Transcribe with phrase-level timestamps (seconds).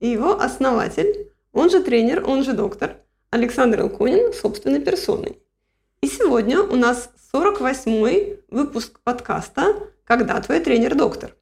[0.00, 2.96] и его основатель, он же тренер, он же доктор,
[3.30, 5.38] Александр Илконин собственной персоной.
[6.00, 11.34] И сегодня у нас 48-й выпуск подкаста «Когда твой тренер-доктор?».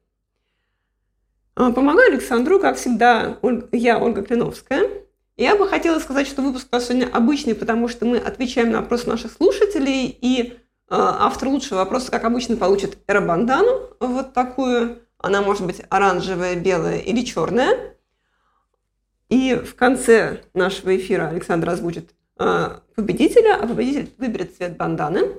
[1.55, 3.37] А, помогаю Александру, как всегда,
[3.71, 4.89] я, Ольга Клиновская.
[5.37, 8.81] Я бы хотела сказать, что выпуск у нас сегодня обычный, потому что мы отвечаем на
[8.81, 10.57] вопросы наших слушателей, и
[10.89, 15.01] а, автор лучшего вопроса, как обычно, получит эробандану, вот такую.
[15.17, 17.94] Она может быть оранжевая, белая или черная.
[19.29, 25.31] И в конце нашего эфира Александр озвучит э, победителя, а победитель выберет цвет банданы.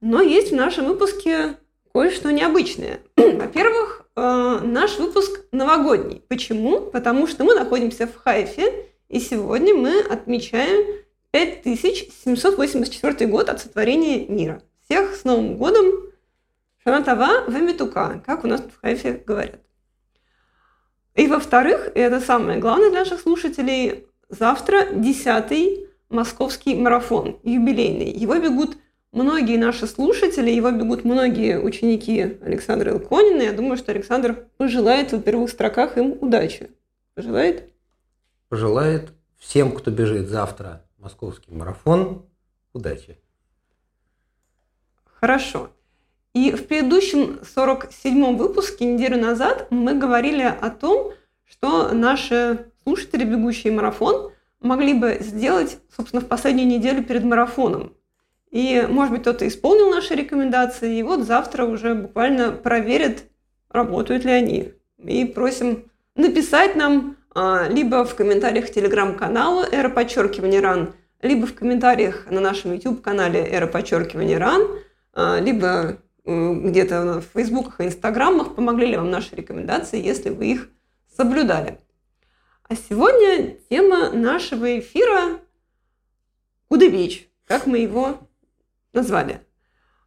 [0.00, 1.56] Но есть в нашем выпуске
[1.92, 3.00] кое-что необычное.
[3.16, 6.22] Во-первых, э, наш выпуск новогодний.
[6.28, 6.80] Почему?
[6.80, 10.98] Потому что мы находимся в Хайфе, и сегодня мы отмечаем
[11.30, 14.62] 5784 год от сотворения мира.
[14.84, 16.08] Всех с Новым годом!
[16.82, 19.60] Шанатава Вамитука, как у нас в Хайфе говорят.
[21.18, 28.08] И во-вторых, и это самое главное для наших слушателей, завтра 10-й московский марафон, юбилейный.
[28.12, 28.78] Его бегут
[29.10, 33.42] многие наши слушатели, его бегут многие ученики Александра Илконина.
[33.42, 36.70] Я думаю, что Александр пожелает в первых строках им удачи.
[37.14, 37.68] Пожелает?
[38.48, 42.26] Пожелает всем, кто бежит завтра московский марафон,
[42.72, 43.18] удачи.
[45.04, 45.70] Хорошо.
[46.34, 51.12] И в предыдущем 47-м выпуске, неделю назад, мы говорили о том,
[51.44, 57.94] что наши слушатели, бегущие марафон, могли бы сделать, собственно, в последнюю неделю перед марафоном.
[58.50, 63.24] И, может быть, кто-то исполнил наши рекомендации, и вот завтра уже буквально проверят,
[63.70, 64.72] работают ли они.
[64.98, 72.30] И просим написать нам а, либо в комментариях телеграм-канала «Эра подчеркивания РАН», либо в комментариях
[72.30, 74.62] на нашем YouTube-канале «Эра подчеркивания РАН»,
[75.12, 80.68] а, либо где-то в фейсбуках и инстаграмах, помогли ли вам наши рекомендации, если вы их
[81.16, 81.80] соблюдали.
[82.68, 85.40] А сегодня тема нашего эфира
[86.68, 88.18] «Удыбич», как мы его
[88.92, 89.40] назвали.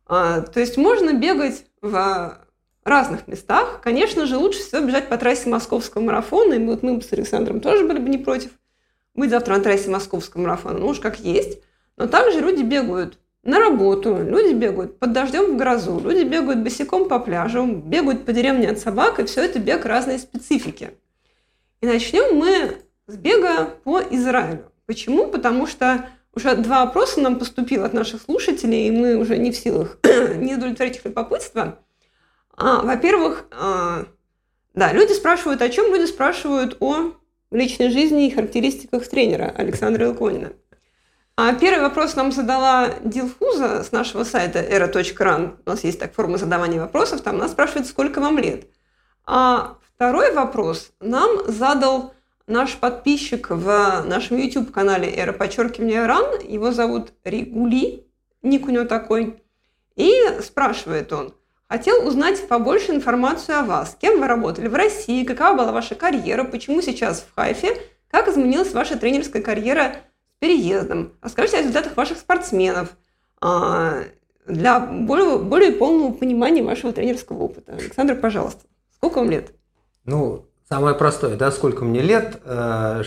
[0.05, 2.37] А, то есть можно бегать в
[2.83, 3.81] разных местах.
[3.81, 7.87] Конечно же, лучше всего бежать по трассе московского марафона, и вот мы с Александром тоже
[7.87, 8.51] были бы не против
[9.15, 11.63] быть завтра на трассе московского марафона, ну уж как есть.
[11.97, 17.07] Но также люди бегают на работу, люди бегают под дождем в грозу, люди бегают босиком
[17.07, 20.91] по пляжу, бегают по деревне от собак, и все это бег разной специфики.
[21.81, 24.71] И начнем мы с бега по Израилю.
[24.85, 25.27] Почему?
[25.27, 29.57] Потому что уже два вопроса нам поступило от наших слушателей, и мы уже не в
[29.57, 29.97] силах
[30.35, 31.79] не удовлетворить их любопытство.
[32.55, 34.05] А, во-первых, а,
[34.75, 35.93] да, люди спрашивают о чем?
[35.93, 37.13] Люди спрашивают о
[37.49, 40.53] личной жизни и характеристиках тренера Александра Илконина.
[41.43, 45.55] А первый вопрос нам задала Дилфуза с нашего сайта era.ran.
[45.65, 47.21] У нас есть так форма задавания вопросов.
[47.21, 48.67] Там нас спрашивает, сколько вам лет.
[49.25, 52.13] А второй вопрос нам задал
[52.45, 56.41] наш подписчик в нашем YouTube-канале «Эра подчеркивания РАН».
[56.47, 58.05] Его зовут Ригули,
[58.43, 59.41] ник у него такой.
[59.95, 60.13] И
[60.43, 61.33] спрашивает он,
[61.67, 63.97] хотел узнать побольше информацию о вас.
[63.99, 67.81] Кем вы работали в России, какова была ваша карьера, почему сейчас в Хайфе,
[68.11, 69.95] как изменилась ваша тренерская карьера
[70.41, 71.13] переездом.
[71.21, 72.97] Расскажите о результатах ваших спортсменов
[73.39, 73.99] а,
[74.47, 77.73] для более, более полного понимания вашего тренерского опыта.
[77.73, 78.61] Александр, пожалуйста,
[78.95, 79.53] сколько вам лет?
[80.03, 82.41] Ну, самое простое, да, сколько мне лет?
[82.43, 83.01] 60,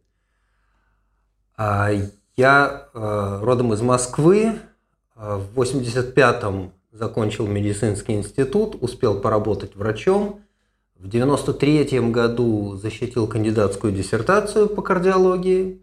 [1.56, 1.90] А,
[2.36, 4.60] я э, родом из Москвы,
[5.16, 10.44] в 85-м закончил медицинский институт, успел поработать врачом,
[10.98, 15.80] в 1993 году защитил кандидатскую диссертацию по кардиологии.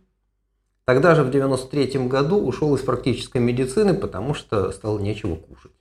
[0.83, 5.71] Тогда же в 1993 году ушел из практической медицины, потому что стало нечего кушать.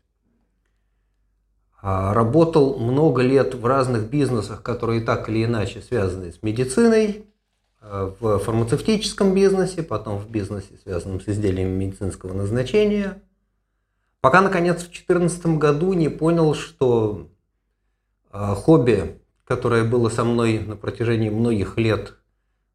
[1.82, 7.26] А, работал много лет в разных бизнесах, которые так или иначе связаны с медициной,
[7.80, 13.20] а, в фармацевтическом бизнесе, потом в бизнесе, связанном с изделиями медицинского назначения.
[14.20, 17.28] Пока, наконец, в 2014 году не понял, что
[18.30, 22.14] а, хобби которое было со мной на протяжении многих лет,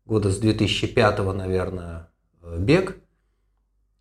[0.05, 2.09] года с 2005, наверное,
[2.41, 2.97] э, бег,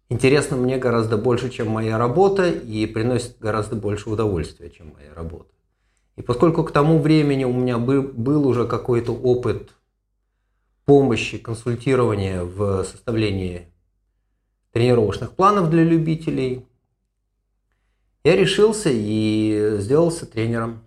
[0.09, 5.53] интересно мне гораздо больше, чем моя работа, и приносит гораздо больше удовольствия, чем моя работа.
[6.17, 9.71] И поскольку к тому времени у меня был, был уже какой-то опыт
[10.85, 13.73] помощи, консультирования в составлении
[14.73, 16.67] тренировочных планов для любителей,
[18.25, 20.81] я решился и сделался тренером.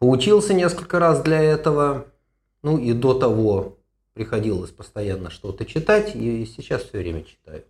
[0.00, 2.06] Поучился несколько раз для этого,
[2.62, 3.76] ну и до того
[4.14, 7.64] приходилось постоянно что-то читать, и сейчас все время читаю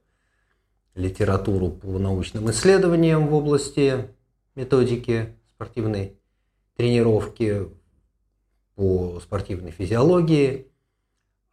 [0.94, 4.10] литературу по научным исследованиям в области
[4.54, 6.18] методики спортивной
[6.76, 7.66] тренировки,
[8.76, 10.68] по спортивной физиологии.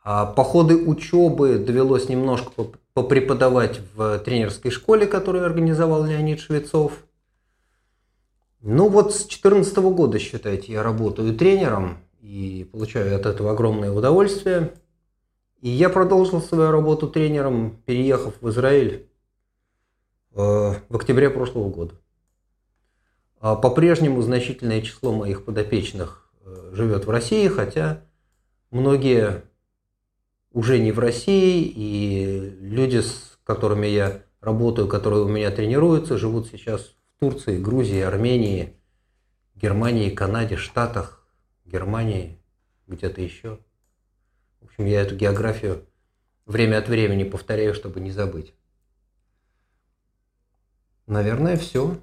[0.04, 7.07] А по ходу учебы довелось немножко попреподавать в тренерской школе, которую организовал Леонид Швецов.
[8.62, 14.74] Ну вот с 2014 года, считайте, я работаю тренером и получаю от этого огромное удовольствие.
[15.62, 19.08] И я продолжил свою работу тренером, переехав в Израиль
[20.34, 21.96] э, в октябре прошлого года.
[23.40, 28.02] А по-прежнему значительное число моих подопечных э, живет в России, хотя
[28.72, 29.44] многие
[30.52, 36.48] уже не в России, и люди, с которыми я работаю, которые у меня тренируются, живут
[36.48, 38.76] сейчас Турции, Грузии, Армении,
[39.56, 41.26] Германии, Канаде, Штатах,
[41.66, 42.40] Германии,
[42.88, 43.60] где-то еще.
[44.62, 45.86] В общем, я эту географию
[46.46, 48.54] время от времени повторяю, чтобы не забыть.
[51.08, 51.98] Наверное, все.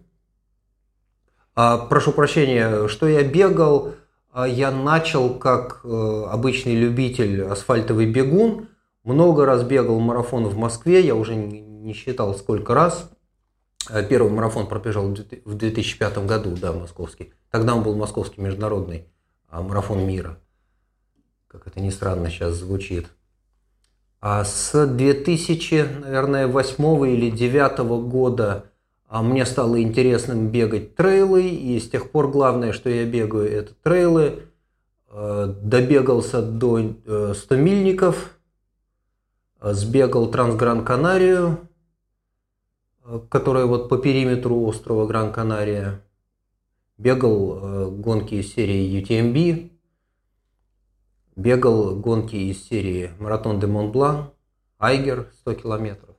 [1.54, 3.94] А, прошу прощения, что я бегал,
[4.32, 8.68] а, я начал как э, обычный любитель асфальтовый бегун.
[9.04, 13.13] Много раз бегал марафон в Москве, я уже не считал сколько раз.
[13.90, 17.32] А, первый марафон пробежал в 2005 году, да, московский.
[17.50, 19.06] Тогда он был московский международный
[19.50, 20.38] марафон мира.
[21.48, 23.06] Как это ни странно сейчас звучит.
[24.20, 27.78] А с 2000, наверное, 8 или 2009
[28.08, 28.70] года
[29.14, 33.72] а мне стало интересным бегать трейлы, и с тех пор главное, что я бегаю, это
[33.84, 34.42] трейлы.
[35.08, 36.80] Э, добегался до
[37.32, 38.36] 100 э, мильников,
[39.60, 41.58] э, сбегал Трансгран-Канарию,
[43.28, 46.02] которая вот по периметру острова Гран-Канария.
[46.96, 49.70] Бегал гонки из серии UTMB,
[51.34, 54.30] бегал гонки из серии Маратон де Монблан,
[54.78, 56.14] Айгер 100 километров.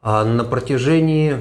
[0.00, 1.36] А на протяжении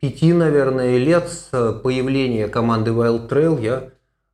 [0.00, 1.50] пяти, наверное, лет с
[1.84, 3.92] появления команды Wild Trail я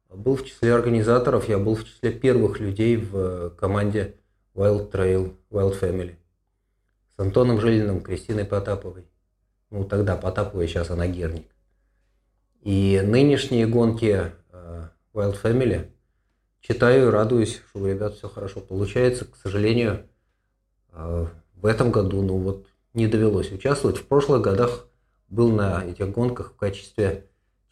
[0.09, 4.17] был в числе организаторов, я был в числе первых людей в команде
[4.55, 6.17] Wild Trail, Wild Family.
[7.23, 9.07] Антоном Жилиным, Кристиной Потаповой.
[9.71, 11.47] Ну, тогда Потапова, сейчас она Герник.
[12.61, 15.89] И нынешние гонки э, Wild Family
[16.61, 19.25] читаю и радуюсь, что у ребят все хорошо получается.
[19.25, 20.05] К сожалению,
[20.93, 23.99] э, в этом году, ну вот, не довелось участвовать.
[23.99, 24.89] В прошлых годах
[25.29, 27.27] был на этих гонках в качестве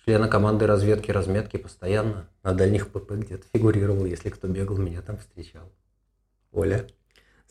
[0.05, 5.19] члена команды разведки разметки постоянно на дальних ПП где-то фигурировал, если кто бегал, меня там
[5.19, 5.71] встречал.
[6.53, 6.87] Оля.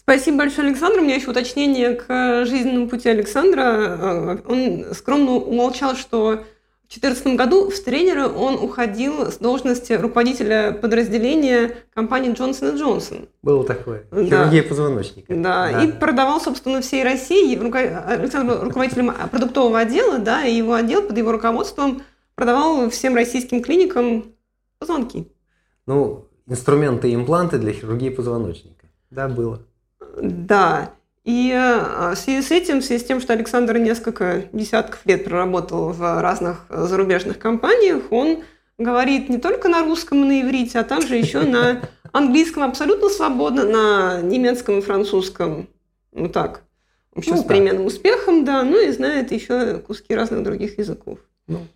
[0.09, 1.01] Спасибо большое, Александр.
[1.01, 4.41] У меня еще уточнение к жизненному пути Александра.
[4.47, 6.43] Он скромно умолчал, что
[6.87, 13.29] в 2014 году в тренеры он уходил с должности руководителя подразделения компании Johnson Johnson.
[13.43, 14.05] Было такое.
[14.11, 14.67] Хирургия да.
[14.67, 15.35] позвоночника.
[15.35, 15.71] Да.
[15.71, 17.55] да, и продавал, собственно, всей России.
[17.55, 22.01] Александр был руководителем продуктового отдела, да, и его отдел под его руководством
[22.33, 24.33] продавал всем российским клиникам
[24.79, 25.27] позвонки.
[25.85, 28.87] Ну, инструменты и импланты для хирургии позвоночника.
[29.11, 29.68] Да, было.
[30.21, 30.93] Да.
[31.23, 35.25] И э, в связи с этим, в связи с тем, что Александр несколько десятков лет
[35.25, 38.43] проработал в разных зарубежных компаниях, он
[38.77, 43.65] говорит не только на русском и на иврите, а также еще на английском абсолютно свободно,
[43.65, 45.67] на немецком и французском.
[46.13, 46.63] Ну так,
[47.13, 51.19] в общем, ну, с переменным успехом, да, ну и знает еще куски разных других языков.
[51.47, 51.67] Ну.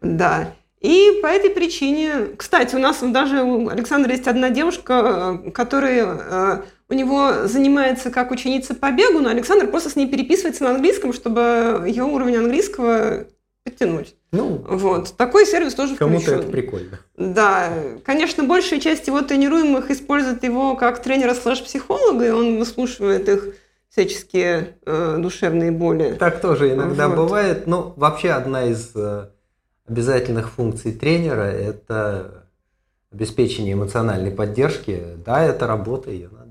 [0.00, 0.54] Да.
[0.80, 6.06] И по этой причине, кстати, у нас даже у Александра есть одна девушка, э, которая
[6.06, 10.70] э, у него занимается как ученица по бегу, но Александр просто с ней переписывается на
[10.70, 13.26] английском, чтобы ее уровень английского
[13.62, 14.14] подтянуть.
[14.32, 15.14] Ну, вот.
[15.16, 16.40] Такой сервис тоже кому-то включен.
[16.40, 17.00] это прикольно.
[17.16, 17.72] Да.
[18.04, 23.54] Конечно, большая часть его тренируемых использует его как тренера слэш-психолога, и он выслушивает их
[23.90, 26.16] всяческие э, душевные боли.
[26.18, 27.16] Так тоже иногда вот.
[27.16, 27.66] бывает.
[27.66, 29.28] Но вообще одна из э,
[29.86, 32.44] обязательных функций тренера– это
[33.10, 35.02] обеспечение эмоциональной поддержки.
[35.24, 36.47] Да, это работа, ее надо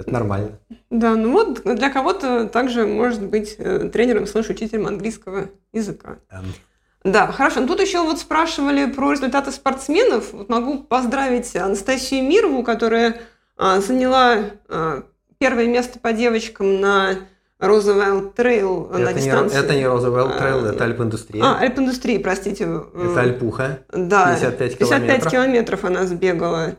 [0.00, 0.58] это нормально.
[0.90, 6.18] Да, ну вот для кого-то также может быть э, тренером слышь учителем английского языка.
[6.32, 6.46] Um.
[7.04, 7.60] Да, хорошо.
[7.60, 10.32] Ну, тут еще вот спрашивали про результаты спортсменов.
[10.32, 13.22] Вот могу поздравить Анастасию Мирову, которая
[13.56, 15.04] а, заняла а,
[15.38, 17.16] первое место по девочкам на
[17.58, 19.58] Розовел Трейл на Это не, дистанции.
[19.58, 21.42] это не Розовел Трейл, А, это Альп-индустрия.
[21.42, 22.64] А, Альп-индустрии, простите.
[22.64, 23.80] это Альпуха.
[23.92, 26.76] Да, 55 55 километров она сбегала.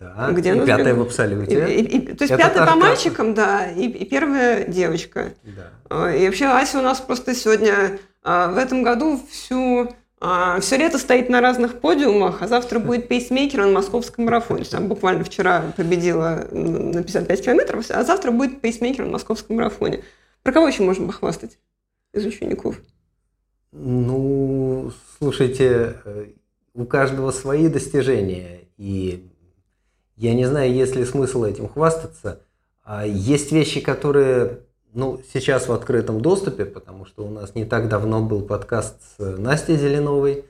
[0.00, 0.30] Да.
[0.32, 1.74] Где и пятая в абсолюте.
[1.74, 5.32] И- и- и- то есть Это пятая по мальчикам, да, и, и первая девочка.
[5.44, 5.70] Да.
[5.90, 9.92] А, И вообще Ася у нас просто сегодня а, в этом году всю
[10.60, 14.64] все лето стоит на разных подиумах, а завтра будет пейсмейкер на московском марафоне.
[14.72, 20.02] Она буквально вчера победила на 55 километров, а завтра будет пейсмейкер на московском марафоне.
[20.42, 21.58] Про кого еще можем похвастать
[22.12, 22.80] из учеников?
[23.70, 26.24] Ну, слушайте, э,
[26.74, 29.30] у каждого свои достижения, и
[30.18, 32.40] я не знаю, есть ли смысл этим хвастаться.
[32.82, 34.60] А Есть вещи, которые
[34.92, 39.36] ну, сейчас в открытом доступе, потому что у нас не так давно был подкаст с
[39.38, 40.46] Настей Зеленовой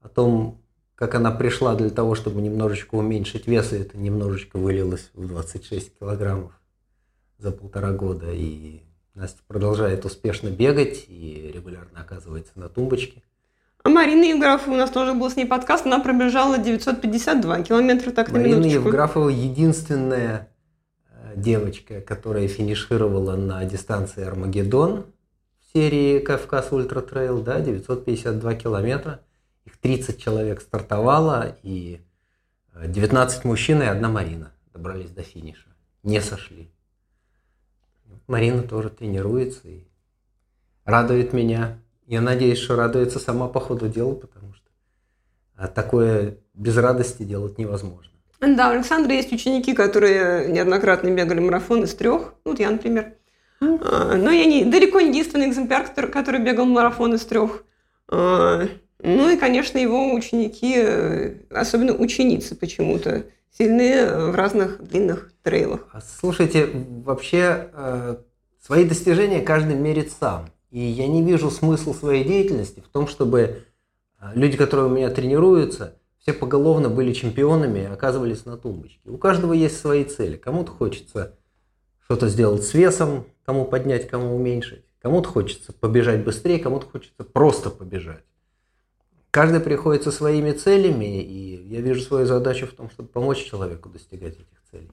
[0.00, 0.62] о том,
[0.94, 5.98] как она пришла для того, чтобы немножечко уменьшить вес, и это немножечко вылилось в 26
[5.98, 6.52] килограммов
[7.38, 8.30] за полтора года.
[8.30, 8.82] И
[9.14, 13.22] Настя продолжает успешно бегать и регулярно оказывается на тумбочке.
[13.82, 18.30] А Марина Евграфова, у нас тоже был с ней подкаст, она пробежала 952 километра, так
[18.30, 18.88] на Марина минуточку.
[18.88, 20.50] Евграфова единственная
[21.08, 25.06] э, девочка, которая финишировала на дистанции Армагеддон
[25.60, 29.20] в серии Кавказ Ультра Трейл, да, 952 километра.
[29.64, 32.00] Их 30 человек стартовало, и
[32.74, 35.68] э, 19 мужчин и одна Марина добрались до финиша.
[36.02, 36.70] Не сошли.
[38.26, 39.86] Марина тоже тренируется и
[40.84, 41.78] радует меня.
[42.10, 44.64] Я надеюсь, что радуется сама по ходу дела, потому что
[45.56, 48.10] а, такое без радости делать невозможно.
[48.40, 52.34] Да, у Александра есть ученики, которые неоднократно бегали марафон из трех.
[52.44, 53.12] Вот я, например.
[53.60, 57.62] А, Но я не, далеко не единственный экземпляр, который, который бегал марафон из трех.
[58.08, 58.66] А,
[58.98, 63.22] Ну и, конечно, его ученики, э, особенно ученицы почему-то,
[63.56, 65.86] сильны в разных длинных трейлах.
[65.92, 66.70] А Слушайте,
[67.04, 68.16] вообще э,
[68.60, 70.46] свои достижения каждый мерит сам.
[70.70, 73.40] И я не вижу смысла своей деятельности в том, чтобы
[74.20, 79.00] э, люди, которые у меня тренируются, все поголовно были чемпионами и оказывались на тумбочке.
[79.08, 80.36] У каждого есть свои цели.
[80.36, 81.36] Кому-то хочется
[82.04, 84.84] что-то сделать с весом, кому поднять, кому уменьшить.
[85.00, 88.24] Кому-то хочется побежать быстрее, кому-то хочется просто побежать.
[89.30, 93.88] Каждый приходит со своими целями, и я вижу свою задачу в том, чтобы помочь человеку
[93.88, 94.90] достигать этих целей.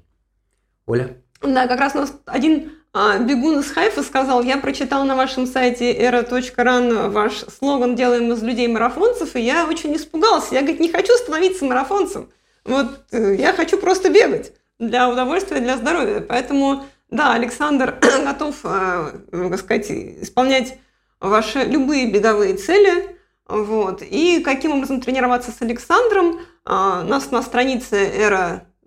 [0.86, 1.18] Оля?
[1.42, 5.46] Да, как раз у нас один а, бегун из Хайфа сказал, я прочитал на вашем
[5.46, 10.56] сайте era.ran ваш слоган «Делаем из людей марафонцев», и я очень испугался.
[10.56, 12.30] Я, говорит, не хочу становиться марафонцем.
[12.66, 16.22] Вот э, я хочу просто бегать для удовольствия, для здоровья.
[16.22, 20.78] Поэтому, да, Александр готов, э, как сказать, исполнять
[21.20, 23.16] ваши любые беговые цели.
[23.48, 24.02] Вот.
[24.02, 26.40] И каким образом тренироваться с Александром?
[26.66, 28.12] А, У нас на странице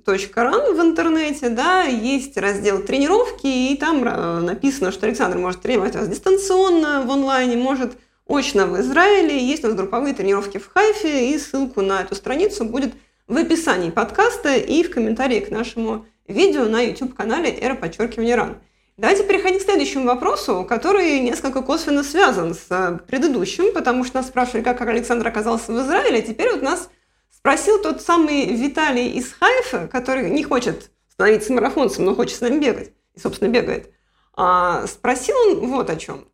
[0.06, 5.94] era.ran в интернете, да, есть раздел тренировки, и там э, написано, что Александр может тренировать
[5.94, 7.92] вас дистанционно в онлайне, может
[8.26, 12.64] очно в Израиле, есть у нас групповые тренировки в Хайфе, и ссылку на эту страницу
[12.64, 12.92] будет
[13.26, 18.56] в описании подкаста и в комментарии к нашему видео на YouTube-канале «Эра подчеркивание ран».
[18.96, 24.28] Давайте переходить к следующему вопросу, который несколько косвенно связан с э, предыдущим, потому что нас
[24.28, 26.90] спрашивали, как Александр оказался в Израиле, а теперь вот нас
[27.40, 32.58] спросил тот самый Виталий из Хайфа, который не хочет становиться марафонцем, но хочет с нами
[32.58, 33.90] бегать, и, собственно, бегает.
[34.34, 36.26] А, спросил он вот о чем.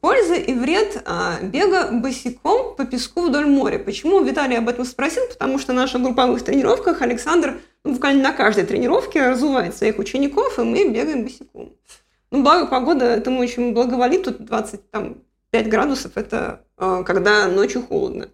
[0.00, 3.78] Польза и вред а, бега босиком по песку вдоль моря.
[3.78, 5.22] Почему Виталий об этом спросил?
[5.28, 10.58] Потому что в наших групповых тренировках Александр ну, буквально на каждой тренировке разувает своих учеников,
[10.58, 11.72] и мы бегаем босиком.
[12.30, 14.24] Ну, благо, погода этому очень благоволит.
[14.24, 18.28] Тут 25 градусов, это э, когда ночью холодно.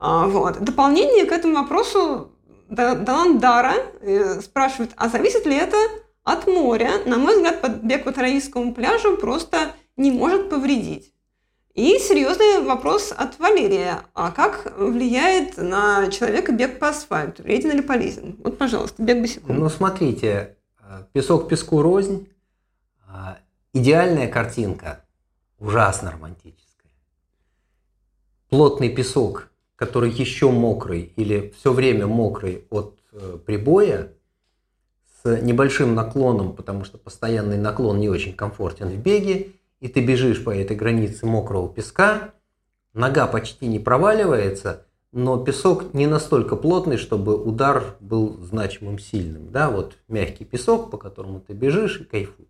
[0.00, 0.58] А, вот.
[0.60, 2.32] Дополнение к этому вопросу
[2.68, 5.76] Да- Даландара э, спрашивает, а зависит ли это
[6.24, 6.90] от моря?
[7.06, 11.12] На мой взгляд, под- бег по Тараисскому пляжу просто не может повредить.
[11.74, 14.00] И серьезный вопрос от Валерия.
[14.14, 17.42] А как влияет на человека бег по асфальту?
[17.42, 18.36] Вреден или полезен?
[18.42, 19.56] Вот, пожалуйста, бег босиком.
[19.58, 22.28] Ну, смотрите, э, песок песку рознь.
[23.08, 23.38] А,
[23.72, 25.04] Идеальная картинка,
[25.58, 26.90] ужасно романтическая.
[28.48, 29.49] Плотный песок,
[29.80, 34.12] который еще мокрый или все время мокрый от э, прибоя,
[35.22, 40.44] с небольшим наклоном, потому что постоянный наклон не очень комфортен в беге, и ты бежишь
[40.44, 42.34] по этой границе мокрого песка,
[42.92, 49.50] нога почти не проваливается, но песок не настолько плотный, чтобы удар был значимым сильным.
[49.50, 52.48] Да, вот мягкий песок, по которому ты бежишь и кайфуешь.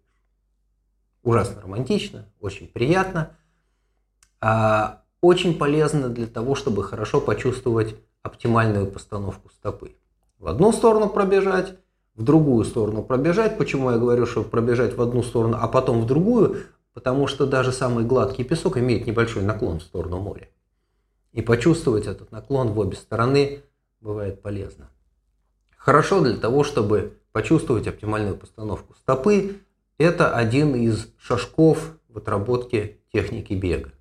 [1.23, 3.37] Ужасно романтично, очень приятно.
[4.41, 9.97] А, очень полезно для того, чтобы хорошо почувствовать оптимальную постановку стопы.
[10.39, 11.75] В одну сторону пробежать,
[12.15, 13.59] в другую сторону пробежать.
[13.59, 16.65] Почему я говорю, что пробежать в одну сторону, а потом в другую?
[16.93, 20.49] Потому что даже самый гладкий песок имеет небольшой наклон в сторону моря.
[21.33, 23.63] И почувствовать этот наклон в обе стороны
[24.01, 24.91] бывает полезно.
[25.77, 29.61] Хорошо для того, чтобы почувствовать оптимальную постановку стопы.
[29.99, 33.93] Это один из шажков в отработке техники бега.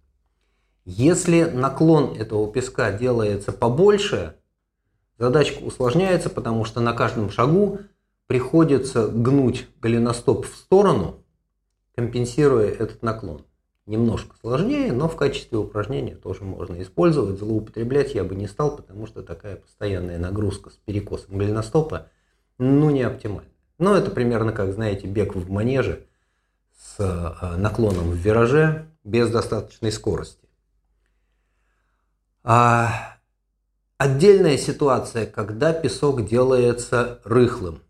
[0.91, 4.37] Если наклон этого песка делается побольше,
[5.19, 7.81] задачка усложняется, потому что на каждом шагу
[8.25, 11.23] приходится гнуть голеностоп в сторону,
[11.95, 13.45] компенсируя этот наклон.
[13.85, 17.37] Немножко сложнее, но в качестве упражнения тоже можно использовать.
[17.37, 22.07] Злоупотреблять я бы не стал, потому что такая постоянная нагрузка с перекосом голеностопа
[22.57, 23.51] ну не оптимальна.
[23.77, 26.07] Но это примерно как, знаете, бег в манеже
[26.75, 30.48] с э, наклоном в вираже без достаточной скорости.
[32.43, 33.17] А
[33.97, 37.81] отдельная ситуация, когда песок делается рыхлым.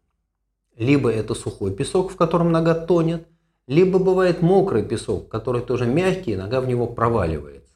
[0.75, 3.27] Либо это сухой песок, в котором нога тонет,
[3.67, 7.75] либо бывает мокрый песок, который тоже мягкий, и нога в него проваливается.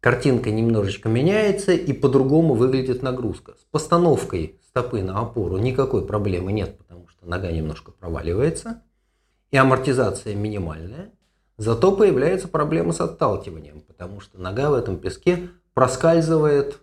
[0.00, 3.54] Картинка немножечко меняется и по-другому выглядит нагрузка.
[3.60, 8.82] С постановкой стопы на опору никакой проблемы нет, потому что нога немножко проваливается,
[9.52, 11.12] и амортизация минимальная.
[11.56, 16.80] Зато появляется проблема с отталкиванием, потому что нога в этом песке проскальзывает,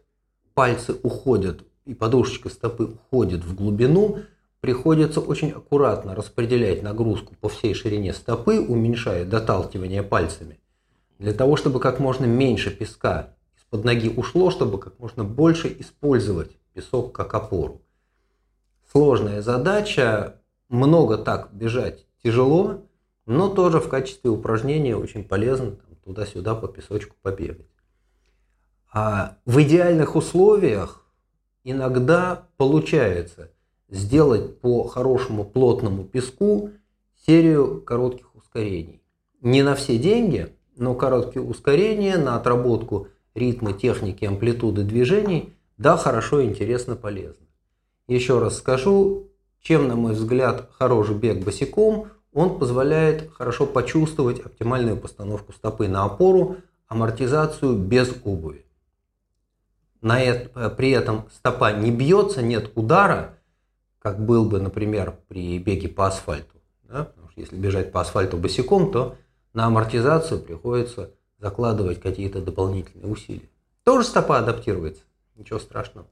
[0.53, 4.19] пальцы уходят, и подушечка стопы уходит в глубину,
[4.59, 10.59] приходится очень аккуратно распределять нагрузку по всей ширине стопы, уменьшая доталкивание пальцами,
[11.17, 16.51] для того, чтобы как можно меньше песка из-под ноги ушло, чтобы как можно больше использовать
[16.73, 17.81] песок как опору.
[18.91, 22.81] Сложная задача, много так бежать тяжело,
[23.25, 27.70] но тоже в качестве упражнения очень полезно туда-сюда по песочку побегать.
[28.93, 31.05] А в идеальных условиях
[31.63, 33.51] иногда получается
[33.89, 36.71] сделать по хорошему плотному песку
[37.25, 39.01] серию коротких ускорений.
[39.39, 46.43] Не на все деньги, но короткие ускорения на отработку ритма, техники, амплитуды движений, да, хорошо,
[46.43, 47.47] интересно, полезно.
[48.07, 49.29] Еще раз скажу,
[49.61, 56.03] чем, на мой взгляд, хороший бег босиком, он позволяет хорошо почувствовать оптимальную постановку стопы на
[56.03, 58.65] опору, амортизацию без обуви
[60.01, 63.37] на это, при этом стопа не бьется, нет удара,
[63.99, 66.57] как был бы, например, при беге по асфальту.
[66.83, 67.05] Да?
[67.05, 69.15] Потому что если бежать по асфальту босиком, то
[69.53, 73.49] на амортизацию приходится закладывать какие-то дополнительные усилия.
[73.83, 75.03] Тоже стопа адаптируется,
[75.35, 76.07] ничего страшного.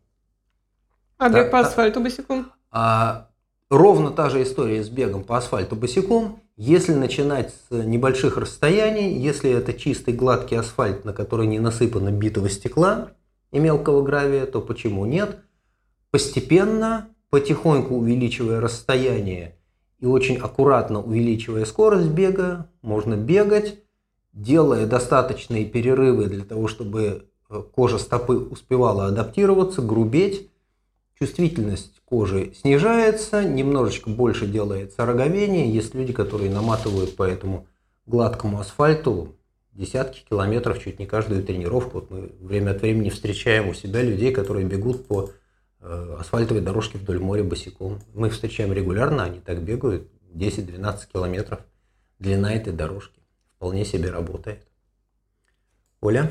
[1.17, 2.51] А бег по асфальту босиком?
[2.71, 3.29] А,
[3.69, 6.41] ровно та же история с бегом по асфальту босиком.
[6.55, 12.49] Если начинать с небольших расстояний, если это чистый гладкий асфальт, на который не насыпано битого
[12.49, 13.11] стекла,
[13.51, 15.37] и мелкого гравия, то почему нет?
[16.11, 19.55] Постепенно, потихоньку увеличивая расстояние
[19.99, 23.79] и очень аккуратно увеличивая скорость бега, можно бегать,
[24.33, 30.49] делая достаточные перерывы для того, чтобы э, кожа стопы успевала адаптироваться, грубеть,
[31.19, 35.71] чувствительность кожи снижается, немножечко больше делается роговение.
[35.71, 37.67] Есть люди, которые наматывают по этому
[38.05, 39.35] гладкому асфальту
[39.79, 41.99] десятки километров чуть не каждую тренировку.
[41.99, 45.31] Вот мы время от времени встречаем у себя людей, которые бегут по
[45.79, 47.99] э, асфальтовой дорожке вдоль моря босиком.
[48.13, 51.61] Мы их встречаем регулярно, они так бегают 10-12 километров.
[52.19, 53.21] Длина этой дорожки
[53.55, 54.67] вполне себе работает.
[56.01, 56.29] Оля?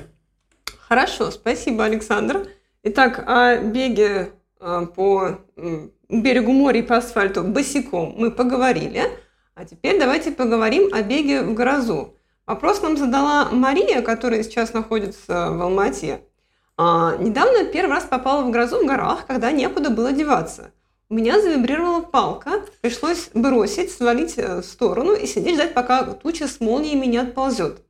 [0.81, 2.47] Хорошо, спасибо, Александр.
[2.83, 5.39] Итак, о беге э, по
[6.11, 9.05] берегу моря и по асфальту босиком мы поговорили.
[9.55, 12.18] А теперь давайте поговорим о беге в грозу.
[12.49, 16.23] Вопрос нам задала Мария, которая сейчас находится в Алмате.
[16.79, 20.71] А, недавно первый раз попала в грозу в горах, когда некуда было деваться.
[21.11, 26.49] У меня завибрировала палка, пришлось бросить, свалить э, в сторону и сидеть ждать, пока туча
[26.49, 27.83] с молнией меня отползет.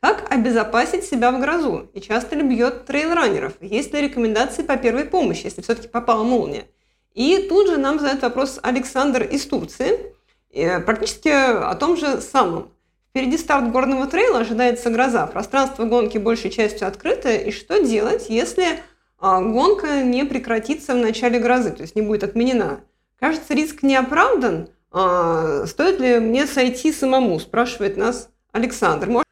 [0.00, 1.90] Как обезопасить себя в грозу?
[1.92, 3.54] И часто ли бьет трейлранеров?
[3.60, 6.68] Есть ли рекомендации по первой помощи, если все-таки попала молния?
[7.14, 10.14] И тут же нам задает вопрос Александр из Турции,
[10.52, 12.70] э, практически о том же самом.
[13.14, 15.28] Впереди старт горного трейла, ожидается гроза.
[15.28, 17.38] Пространство гонки большей частью открытое.
[17.38, 18.80] И что делать, если
[19.20, 22.80] а, гонка не прекратится в начале грозы, то есть не будет отменена?
[23.20, 24.68] Кажется, риск не оправдан.
[24.90, 29.22] А, стоит ли мне сойти самому, спрашивает нас Александр.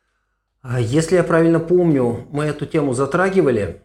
[0.62, 3.83] А если я правильно помню, мы эту тему затрагивали.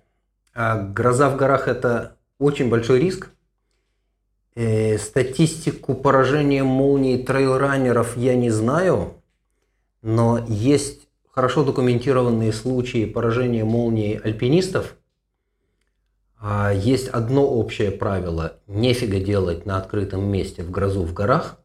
[0.53, 3.31] Гроза в горах– это очень большой риск.
[4.53, 9.16] Э, статистику поражения молний трейлранеров я не знаю,
[10.07, 14.95] но есть хорошо документированные случаи поражения молнией альпинистов.
[16.39, 21.59] А есть одно общее правило– нефига делать на открытом месте в грозу в горах.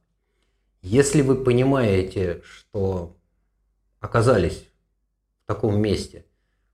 [0.83, 3.15] Если вы понимаете, что
[4.01, 4.67] оказались
[5.45, 6.27] в таком месте,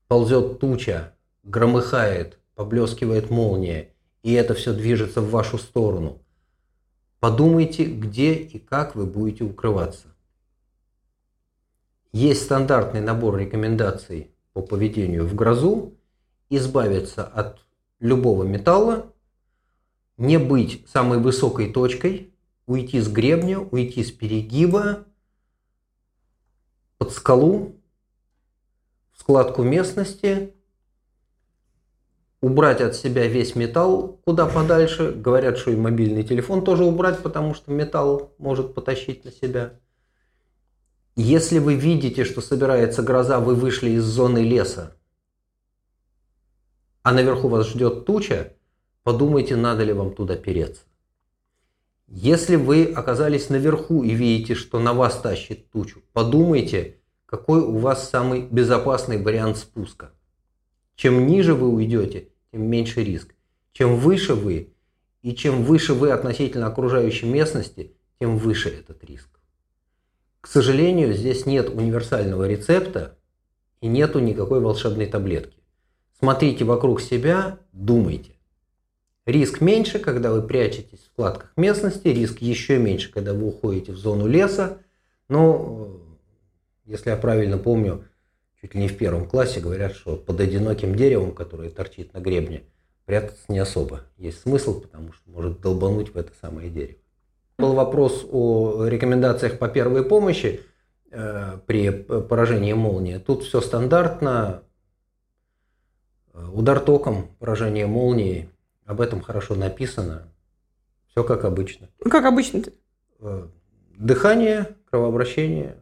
[0.06, 3.90] ползет туча, громыхает, поблескивает молния,
[4.22, 6.22] и это все движется в вашу сторону,
[7.20, 10.14] подумайте, где и как вы будете укрываться.
[12.12, 15.94] Есть стандартный набор рекомендаций по поведению в грозу,
[16.48, 17.64] избавиться от
[18.00, 19.12] любого металла,
[20.16, 22.32] не быть самой высокой точкой,
[22.66, 25.04] уйти с гребня, уйти с перегиба,
[26.96, 27.76] под скалу,
[29.12, 30.54] в складку местности,
[32.40, 35.12] убрать от себя весь металл куда подальше.
[35.12, 39.74] Говорят, что и мобильный телефон тоже убрать, потому что металл может потащить на себя.
[41.20, 44.96] Если вы видите, что собирается гроза, вы вышли из зоны леса,
[47.02, 48.52] а наверху вас ждет туча,
[49.02, 50.82] подумайте, надо ли вам туда переться.
[52.06, 58.08] Если вы оказались наверху и видите, что на вас тащит тучу, подумайте, какой у вас
[58.08, 60.12] самый безопасный вариант спуска.
[60.94, 63.34] Чем ниже вы уйдете, тем меньше риск.
[63.72, 64.72] Чем выше вы,
[65.22, 69.37] и чем выше вы относительно окружающей местности, тем выше этот риск.
[70.48, 73.18] К сожалению, здесь нет универсального рецепта
[73.82, 75.58] и нету никакой волшебной таблетки.
[76.18, 78.32] Смотрите вокруг себя, думайте.
[79.26, 83.98] Риск меньше, когда вы прячетесь в складках местности, риск еще меньше, когда вы уходите в
[83.98, 84.78] зону леса.
[85.28, 86.00] Но,
[86.86, 88.06] если я правильно помню,
[88.62, 92.62] чуть ли не в первом классе говорят, что под одиноким деревом, которое торчит на гребне,
[93.04, 97.00] прятаться не особо есть смысл, потому что может долбануть в это самое дерево.
[97.58, 100.60] Был вопрос о рекомендациях по первой помощи
[101.10, 103.18] э, при поражении молнии.
[103.18, 104.62] Тут все стандартно.
[106.32, 108.48] Удар током, поражение молнии,
[108.84, 110.32] об этом хорошо написано.
[111.08, 111.88] Все как обычно.
[111.98, 112.72] Ну, как обычно -то?
[113.18, 113.48] Э,
[113.98, 115.78] дыхание, кровообращение.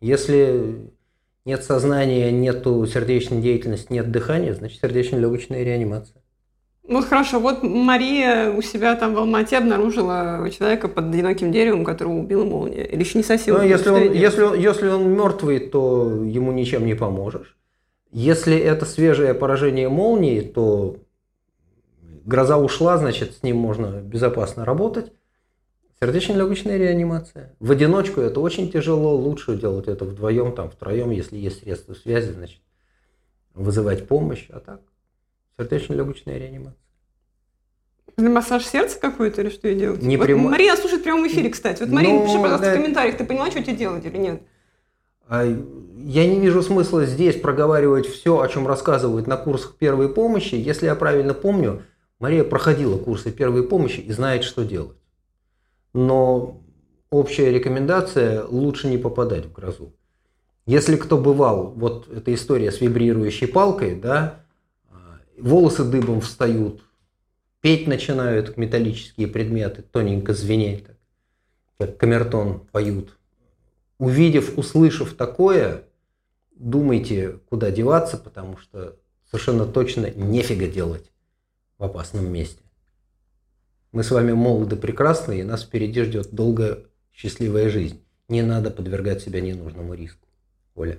[0.00, 0.92] Если
[1.44, 6.22] нет сознания, нету сердечной деятельности, нет дыхания, значит сердечно-легочная реанимация.
[6.88, 12.14] Вот хорошо, вот Мария у себя там в Алмате обнаружила человека под одиноким деревом, которого
[12.14, 12.84] убила молния.
[12.84, 13.56] Или еще не совсем.
[13.56, 17.56] Ну, если, он, если, он, если он мертвый, то ему ничем не поможешь.
[18.12, 20.96] Если это свежее поражение молнии, то
[22.24, 25.12] гроза ушла, значит, с ним можно безопасно работать.
[26.00, 27.56] Сердечно-легочная реанимация.
[27.58, 32.30] В одиночку это очень тяжело, лучше делать это вдвоем, там, втроем, если есть средства связи,
[32.32, 32.60] значит,
[33.54, 34.80] вызывать помощь, а так
[35.58, 36.80] сердечно-легочная реанимация.
[38.16, 40.02] Массаж сердца какой-то или что ей делать?
[40.02, 40.50] Не вот прямо...
[40.50, 41.82] Мария слушает в прямом эфире, кстати.
[41.82, 42.72] Вот, Мария, ну, пиши, пожалуйста, да...
[42.72, 44.42] в комментариях, ты поняла, что тебе делать или нет?
[45.28, 50.54] А, я не вижу смысла здесь проговаривать все, о чем рассказывают на курсах первой помощи.
[50.54, 51.82] Если я правильно помню,
[52.18, 54.96] Мария проходила курсы первой помощи и знает, что делать.
[55.92, 56.62] Но
[57.10, 59.92] общая рекомендация– лучше не попадать в грозу.
[60.64, 64.45] Если кто бывал, вот эта история с вибрирующей палкой, да,
[65.38, 66.82] волосы дыбом встают,
[67.60, 70.96] петь начинают металлические предметы, тоненько звенеть, так,
[71.78, 73.18] как камертон поют.
[73.98, 75.84] Увидев, услышав такое,
[76.54, 78.96] думайте, куда деваться, потому что
[79.30, 81.10] совершенно точно нефига делать
[81.78, 82.62] в опасном месте.
[83.92, 86.80] Мы с вами молоды, прекрасны, и нас впереди ждет долгая
[87.12, 88.02] счастливая жизнь.
[88.28, 90.26] Не надо подвергать себя ненужному риску.
[90.74, 90.98] Оля.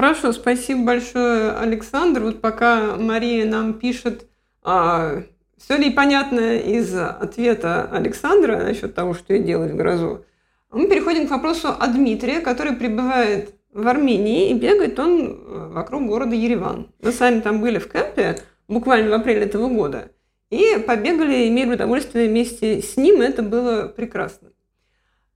[0.00, 2.22] Хорошо, спасибо большое, Александр.
[2.22, 4.30] Вот пока Мария нам пишет,
[4.62, 5.24] а,
[5.58, 10.24] все ли понятно из ответа Александра насчет того, что я делать в грозу,
[10.70, 16.06] мы переходим к вопросу о Дмитрии, который пребывает в Армении и бегает он э, вокруг
[16.06, 16.88] города Ереван.
[17.02, 20.12] Мы сами там были в кемпе буквально в апреле этого года
[20.48, 24.48] и побегали, имели удовольствие вместе с ним, и это было прекрасно.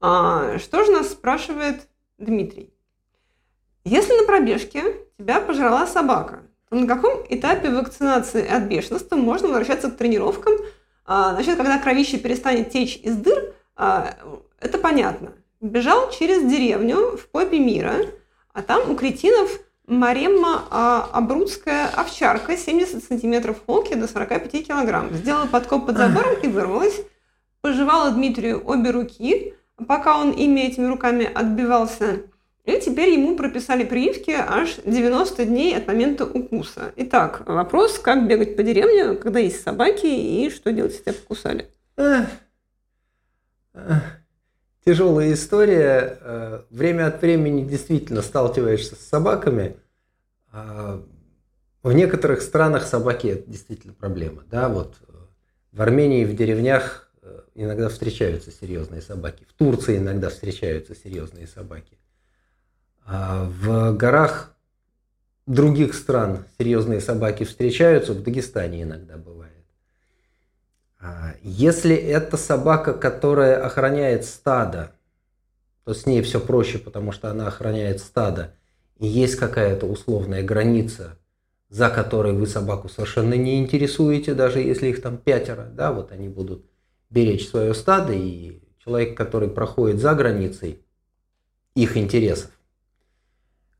[0.00, 2.73] А, что же нас спрашивает Дмитрий?
[3.84, 9.90] Если на пробежке тебя пожрала собака, то на каком этапе вакцинации от бешенства можно возвращаться
[9.90, 10.54] к тренировкам?
[11.04, 14.14] А, значит, когда кровище перестанет течь из дыр, а,
[14.58, 15.32] это понятно.
[15.60, 17.94] Бежал через деревню в попе мира,
[18.54, 19.50] а там у кретинов
[19.86, 25.12] Маремма а, Абрудская овчарка, 70 сантиметров холки до 45 килограмм.
[25.12, 27.02] Сделала подкоп под забором и вырвалась.
[27.60, 29.54] Пожевала Дмитрию обе руки,
[29.86, 32.22] пока он ими этими руками отбивался
[32.64, 36.92] и теперь ему прописали прививки аж 90 дней от момента укуса.
[36.96, 41.68] Итак, вопрос, как бегать по деревне, когда есть собаки, и что делать, если тебя покусали?
[44.84, 46.18] Тяжелая история.
[46.20, 49.76] Э, время от времени действительно сталкиваешься с собаками.
[50.52, 51.00] Э,
[51.82, 54.42] В некоторых странах собаки это действительно проблема.
[54.50, 54.96] Да, вот
[55.72, 59.44] в Армении в деревнях э, иногда встречаются серьезные собаки.
[59.48, 61.98] В Турции иногда встречаются серьезные собаки.
[63.04, 64.54] А в горах
[65.46, 69.52] других стран серьезные собаки встречаются, в Дагестане иногда бывает.
[70.98, 74.92] А если это собака, которая охраняет стадо,
[75.84, 78.54] то с ней все проще, потому что она охраняет стадо,
[78.98, 81.18] и есть какая-то условная граница,
[81.68, 86.28] за которой вы собаку совершенно не интересуете, даже если их там пятеро, да, вот они
[86.28, 86.64] будут
[87.10, 90.80] беречь свое стадо, и человек, который проходит за границей
[91.74, 92.50] их интересов,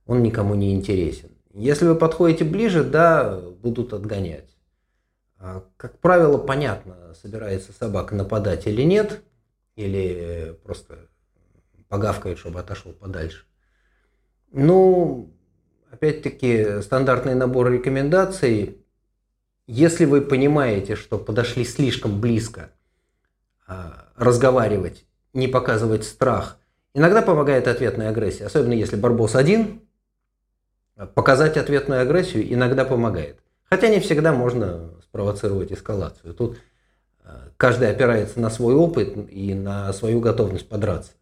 [0.07, 1.31] он никому не интересен.
[1.53, 4.57] Если вы подходите ближе, да, будут отгонять.
[5.39, 9.23] А, как правило, понятно, собирается собака нападать или нет,
[9.77, 11.09] или просто
[11.89, 13.45] погавкает, чтобы отошел подальше.
[14.51, 15.33] Ну,
[15.91, 18.85] опять-таки, стандартный набор рекомендаций.
[19.67, 22.71] Если вы понимаете, что подошли слишком близко,
[23.67, 26.59] а, разговаривать, не показывать страх,
[26.95, 29.84] иногда помогает ответная агрессия, особенно если барбос один,
[31.15, 33.41] показать ответную агрессию иногда помогает.
[33.65, 36.35] Хотя не всегда можно спровоцировать эскалацию.
[36.35, 36.59] Тут
[37.25, 41.13] э, каждый опирается на свой опыт и на свою готовность подраться.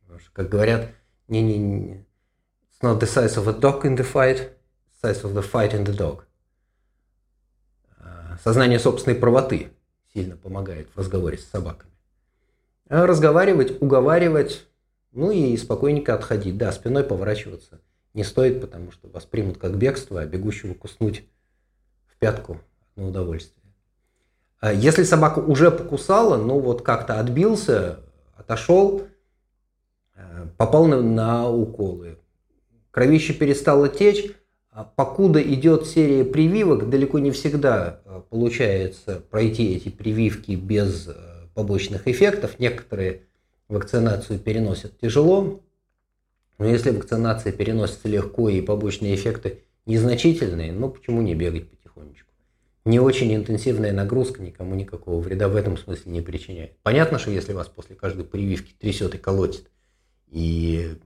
[0.00, 0.88] Потому что, как говорят,
[1.28, 2.06] не, не, не,
[2.70, 4.50] it's not the size of a dog in the fight,
[5.02, 6.24] size of the fight in the dog.
[7.98, 9.70] Э, сознание собственной правоты
[10.12, 11.92] сильно помогает в разговоре с собаками.
[12.88, 14.66] Разговаривать, уговаривать,
[15.12, 16.56] ну и спокойненько отходить.
[16.56, 17.80] Да, спиной поворачиваться
[18.18, 21.24] не стоит, потому что вас примут как бегство, а бегущего куснуть
[22.08, 22.60] в пятку
[22.96, 23.72] на удовольствие.
[24.60, 28.00] А если собака уже покусала, ну вот как-то отбился,
[28.36, 29.06] отошел,
[30.16, 32.18] э, попал на, на уколы,
[32.90, 34.32] кровище перестало течь,
[34.72, 41.14] а покуда идет серия прививок, далеко не всегда э, получается пройти эти прививки без э,
[41.54, 42.58] побочных эффектов.
[42.58, 43.22] Некоторые
[43.68, 45.60] вакцинацию переносят тяжело,
[46.58, 52.32] но если вакцинация переносится легко и побочные эффекты незначительные, ну почему не бегать потихонечку?
[52.84, 56.76] Не очень интенсивная нагрузка никому никакого вреда в этом смысле не причиняет.
[56.82, 59.70] Понятно, что если вас после каждой прививки трясет и колотит,
[60.26, 60.96] и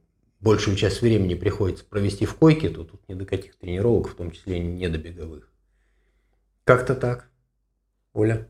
[0.41, 4.31] большую часть времени приходится провести в койке, то тут не до каких тренировок, в том
[4.31, 5.51] числе не до беговых.
[6.65, 7.29] Как-то так.
[8.15, 8.49] Оля?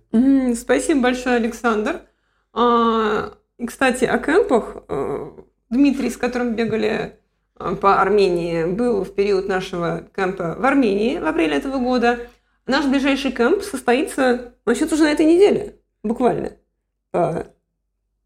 [0.55, 2.03] Спасибо большое, Александр.
[2.53, 4.85] А, и, кстати, о кемпах.
[5.72, 7.18] Дмитрий, с которым бегали
[7.58, 12.20] э, по Армении, был в период нашего кемпа в Армении в апреле этого года.
[12.66, 16.52] Наш ближайший кемп состоится, значит, уже на этой неделе, буквально.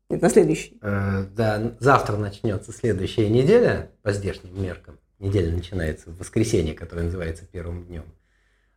[0.08, 0.78] Нет, на следующий.
[0.82, 4.98] Э, да, завтра начнется следующая неделя по здешним меркам.
[5.18, 8.04] Неделя начинается в воскресенье, которое называется первым днем.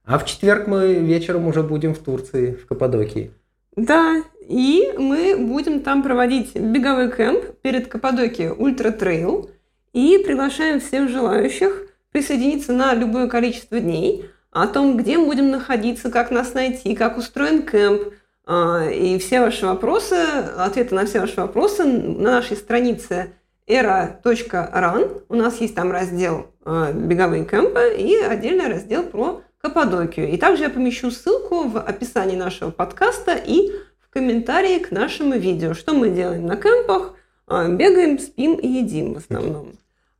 [0.06, 3.32] А в четверг мы вечером уже будем в Турции, в Каппадокии.
[3.80, 9.50] Да, и мы будем там проводить беговой кемп перед Каппадокией Ультра Трейл
[9.94, 16.12] и приглашаем всех желающих присоединиться на любое количество дней о том, где мы будем находиться,
[16.12, 18.14] как нас найти, как устроен кемп,
[18.46, 20.16] а, и все ваши вопросы,
[20.58, 23.32] ответы на все ваши вопросы на нашей странице
[23.66, 25.24] era.run.
[25.30, 30.30] У нас есть там раздел а, беговые кемпы и отдельный раздел про Каппадокию.
[30.30, 35.74] И также я помещу ссылку в описании нашего подкаста и в комментарии к нашему видео.
[35.74, 37.14] Что мы делаем на кемпах?
[37.46, 39.74] А, бегаем, спим и едим в основном.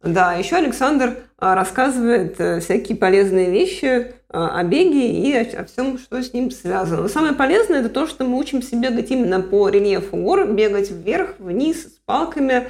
[0.04, 5.98] Да, еще Александр а, рассказывает э, всякие полезные вещи а, о беге и о, всем,
[6.00, 7.04] что с ним связано.
[7.04, 11.36] Но самое полезное это то, что мы учимся бегать именно по рельефу гор, бегать вверх,
[11.40, 12.68] вниз, с палками,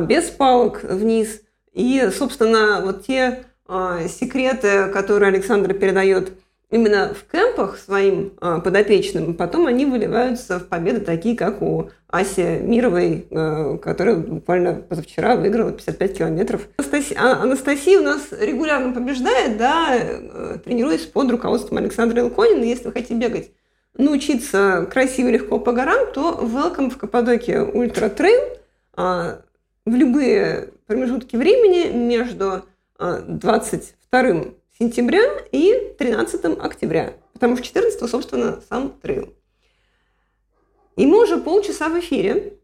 [0.00, 1.42] без палок вниз.
[1.72, 3.44] И, собственно, вот те
[4.08, 6.32] секреты, которые Александр передает
[6.70, 12.60] именно в кемпах своим а, подопечным, потом они выливаются в победы такие, как у Аси
[12.60, 16.68] Мировой, а, которая буквально позавчера выиграла 55 километров.
[16.76, 22.64] Анастасия, Анастасия у нас регулярно побеждает, да, э, тренируясь под руководством Александра Илконина.
[22.64, 23.50] Если вы хотите бегать,
[23.96, 28.58] научиться красиво и легко по горам, то welcome в Каппадокии Ультра Трейл
[28.96, 32.64] в любые промежутки времени между
[32.98, 39.34] 22 сентября и 13 октября, потому что 14, собственно, сам трейл.
[40.96, 42.54] И мы уже полчаса в эфире.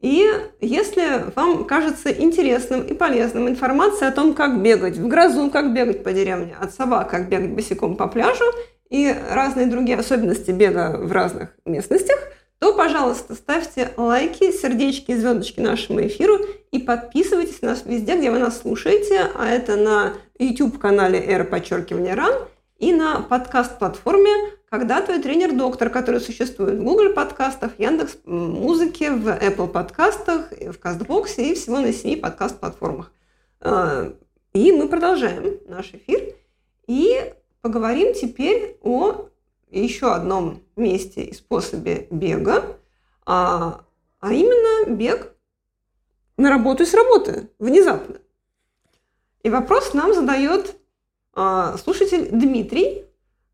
[0.00, 0.28] И
[0.60, 6.04] если вам кажется интересным и полезным информация о том, как бегать в грозу, как бегать
[6.04, 8.44] по деревне от собак, как бегать босиком по пляжу
[8.90, 12.18] и разные другие особенности бега в разных местностях–
[12.64, 16.38] то, пожалуйста, ставьте лайки, сердечки, звездочки нашему эфиру
[16.72, 22.14] и подписывайтесь на нас везде, где вы нас слушаете, а это на YouTube-канале «Эра подчеркивания
[22.14, 22.32] РАН»
[22.78, 24.30] и на подкаст-платформе
[24.70, 31.50] «Когда твой тренер-доктор», который существует в Google подкастах, Яндекс музыке, в Apple подкастах, в Кастбоксе
[31.50, 33.12] и всего на семи подкаст-платформах.
[33.60, 34.10] А,
[34.54, 36.34] и мы продолжаем наш эфир
[36.86, 39.28] и поговорим теперь о
[39.82, 42.78] еще одном месте и способе бега,
[43.26, 43.84] а,
[44.20, 45.32] а именно бег
[46.36, 48.16] на работу и с работы внезапно.
[49.42, 50.76] И вопрос нам задает
[51.34, 53.04] а, слушатель Дмитрий,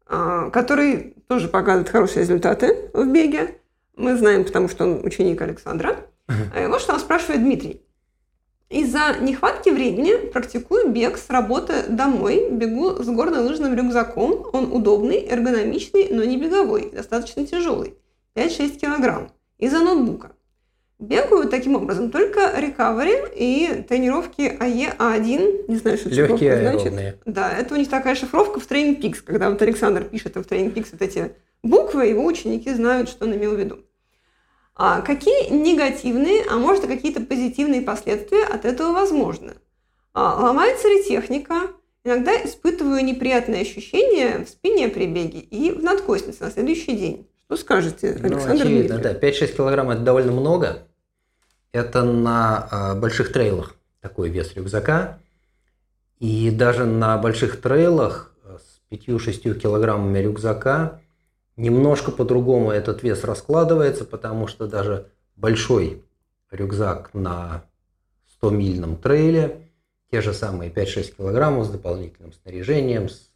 [0.07, 3.59] а, который тоже показывает хорошие результаты в беге.
[3.97, 5.97] Мы знаем, потому что он ученик Александра.
[6.29, 6.69] Uh-huh.
[6.69, 7.83] Вот что он спрашивает Дмитрий.
[8.71, 14.47] Из-за нехватки времени практикую бег с работы домой, бегу с горнолыжным рюкзаком.
[14.53, 17.95] Он удобный, эргономичный, но не беговой, достаточно тяжелый,
[18.37, 20.31] 5-6 килограмм, из-за ноутбука.
[21.01, 25.65] Бегаю таким образом только рекавери и тренировки АЕА1.
[25.67, 27.19] Не знаю, что это Легкие значит.
[27.25, 29.17] Да, это у них такая шифровка в Training Peaks.
[29.25, 31.33] Когда вот Александр пишет в Training Peaks вот эти
[31.65, 33.79] буквы, его ученики знают, что он имел в виду.
[34.83, 39.53] А какие негативные, а может и какие-то позитивные последствия от этого возможны?
[40.15, 41.65] А, ломается ли техника?
[42.03, 47.29] Иногда испытываю неприятные ощущения в спине при беге и в надкостнице на следующий день.
[47.45, 49.13] Что скажете, ну, Александр ну, очевидно, да.
[49.13, 50.85] 5-6 килограмм– это довольно много.
[51.73, 55.19] Это на э, больших трейлах такой вес рюкзака.
[56.21, 61.03] И даже на больших трейлах с 5-6 килограммами рюкзака
[61.61, 66.03] немножко по-другому этот вес раскладывается, потому что даже большой
[66.51, 67.65] рюкзак на
[68.41, 69.69] 100-мильном трейле,
[70.11, 73.31] те же самые 5-6 килограммов с дополнительным снаряжением, с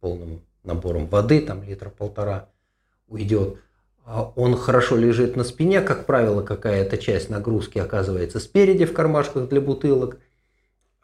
[0.00, 2.48] полным набором воды, там литра полтора
[3.08, 3.58] уйдет,
[4.04, 9.48] а он хорошо лежит на спине, как правило, какая-то часть нагрузки оказывается спереди в кармашках
[9.48, 10.18] для бутылок.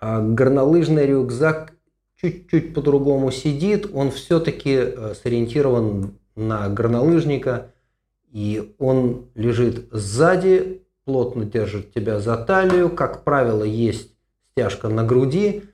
[0.01, 1.75] А горнолыжный рюкзак
[2.21, 7.73] чуть-чуть по-другому сидит, он все-таки э, сориентирован на горнолыжника,
[8.31, 14.13] и он лежит сзади, плотно держит тебя за талию, как правило, есть
[14.53, 15.65] стяжка на груди,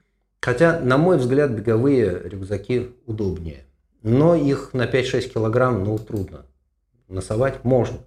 [0.40, 3.64] хотя, на мой взгляд, беговые рюкзаки удобнее.
[4.02, 6.46] Но их на 5-6 килограмм, ну, трудно
[7.08, 7.98] носовать можно.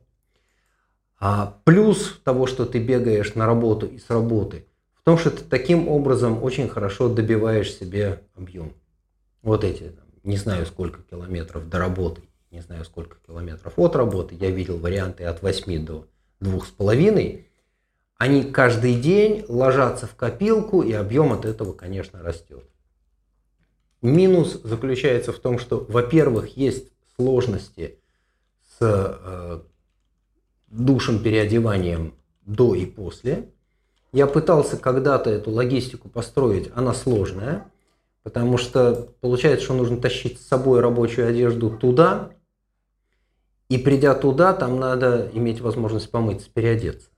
[1.20, 5.44] А плюс того, что ты бегаешь на работу и с работы, в том, что ты
[5.44, 8.74] таким образом очень хорошо добиваешь себе объем.
[9.42, 9.92] Вот эти,
[10.24, 15.24] не знаю сколько километров до работы, не знаю сколько километров от работы, я видел варианты
[15.24, 16.08] от 8 до
[16.42, 17.46] 2,5,
[18.18, 22.64] они каждый день ложатся в копилку, и объем от этого, конечно, растет.
[24.02, 28.00] Минус заключается в том, что, во-первых, есть сложности
[28.82, 29.62] э,
[30.68, 33.50] душем переодеванием до и после.
[34.12, 37.72] Я пытался когда-то эту логистику построить, она сложная,
[38.24, 42.32] потому что получается, что нужно тащить с собой рабочую одежду туда,
[43.76, 47.10] и придя туда, там надо иметь возможность помыться, переодеться.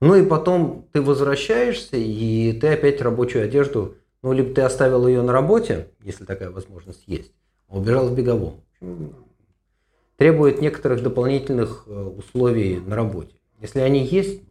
[0.00, 5.22] Ну и потом ты возвращаешься, и ты опять рабочую одежду, ну либо ты оставил ее
[5.22, 7.32] на работе, если такая возможность есть,
[7.68, 8.62] а убежал в беговом
[10.18, 13.36] требует некоторых дополнительных э, условий на работе.
[13.60, 14.42] Если они есть,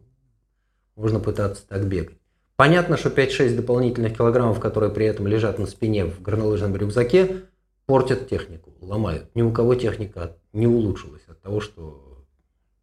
[0.96, 2.18] можно пытаться так бегать.
[2.56, 7.44] Понятно, что 5-6 дополнительных килограммов, которые при этом лежат на спине в горнолыжном рюкзаке,
[7.86, 9.30] портят технику, ломают.
[9.36, 12.26] Ни у кого техника не улучшилась от того, что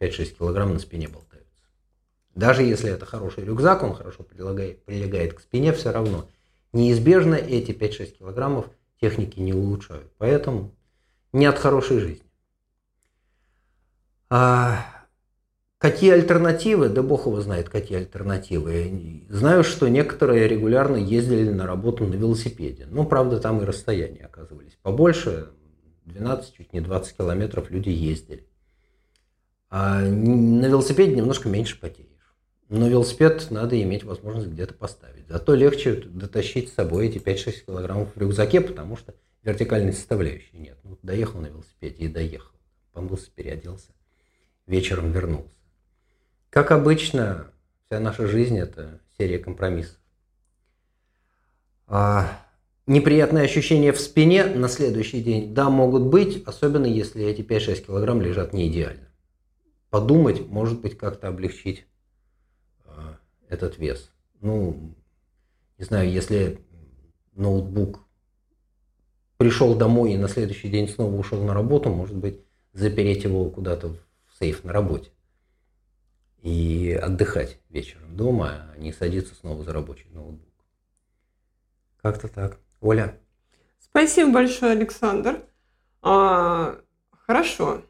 [0.00, 1.44] 5-6 килограмм на спине болтаются.
[2.34, 6.28] Даже если это хороший рюкзак, он хорошо прилегает, прилегает к спине, все равно
[6.72, 8.66] неизбежно эти 5-6 килограммов
[9.00, 10.10] техники не улучшают.
[10.18, 10.74] Поэтому
[11.32, 12.26] не от хорошей жизни.
[14.30, 14.86] А
[15.78, 16.88] какие альтернативы?
[16.88, 19.26] Да бог его знает, какие альтернативы.
[19.28, 22.86] Знаю, что некоторые регулярно ездили на работу на велосипеде.
[22.88, 25.50] Ну, правда, там и расстояния оказывались побольше.
[26.04, 28.46] 12, чуть не 20 километров люди ездили.
[29.70, 32.08] А на велосипеде немножко меньше потеешь.
[32.68, 35.28] Но велосипед надо иметь возможность где-то поставить.
[35.28, 40.78] Зато легче дотащить с собой эти 5-6 килограммов в рюкзаке, потому что вертикальной составляющей нет.
[40.84, 42.52] Ну, доехал на велосипеде и доехал.
[42.92, 43.94] Помылся, переоделся
[44.66, 45.56] вечером вернулся.
[46.50, 47.52] Как обычно,
[47.84, 49.98] вся наша жизнь– это серия компромиссов.
[51.86, 52.43] А,
[52.86, 58.20] неприятные ощущения в спине на следующий день, да, могут быть, особенно если эти 5-6 килограмм
[58.20, 59.08] лежат не идеально.
[59.90, 61.86] Подумать, может быть, как-то облегчить
[62.84, 63.18] а,
[63.48, 64.10] этот вес.
[64.40, 64.94] Ну,
[65.78, 66.60] не знаю, если
[67.34, 68.00] ноутбук
[69.36, 72.40] пришел домой и на следующий день снова ушел на работу, может быть,
[72.72, 73.96] запереть его куда-то
[74.38, 75.10] сейф на работе.
[76.42, 80.52] И отдыхать вечером дома, а не садиться снова за рабочий ноутбук.
[82.02, 82.58] Как-то так.
[82.84, 83.18] Оля?
[83.80, 85.40] Спасибо большое, Александр.
[86.02, 86.76] А,
[87.10, 87.80] хорошо.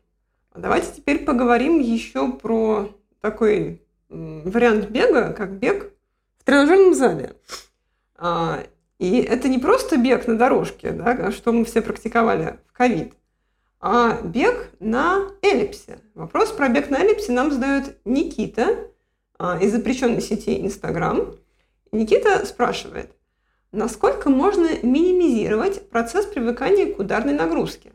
[0.54, 5.92] Давайте теперь поговорим еще про такой вариант бега, как бег
[6.38, 7.34] в тренажерном зале.
[8.14, 8.62] А,
[9.00, 13.14] и это не просто бег на дорожке, да, что мы все практиковали в ковид,
[13.80, 15.98] а бег на эллипсе.
[16.14, 18.90] Вопрос про бег на эллипсе нам задает Никита
[19.38, 21.34] а, из запрещенной сети Инстаграм.
[21.90, 23.10] Никита спрашивает,
[23.74, 27.92] насколько можно минимизировать процесс привыкания к ударной нагрузке?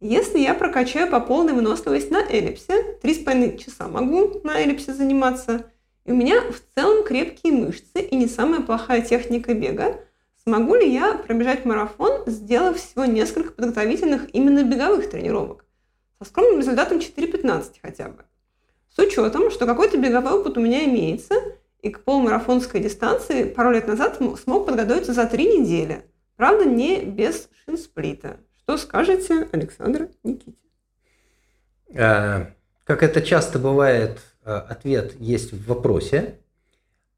[0.00, 5.66] Если я прокачаю по полной выносливость на эллипсе, 3,5 часа могу на эллипсе заниматься,
[6.04, 9.98] и у меня в целом крепкие мышцы и не самая плохая техника бега,
[10.48, 15.64] Смогу ли я пробежать марафон, сделав всего несколько подготовительных именно беговых тренировок?
[16.20, 18.24] Со скромным результатом 4.15 хотя бы.
[18.94, 21.34] С учетом, что какой-то беговой опыт у меня имеется,
[21.80, 26.04] и к полумарафонской дистанции пару лет назад смог подготовиться за три недели.
[26.36, 28.38] Правда, не без шинсплита.
[28.58, 30.58] Что скажете, Александр Никите?
[31.94, 32.52] А,
[32.84, 36.40] как это часто бывает, а, ответ есть в вопросе.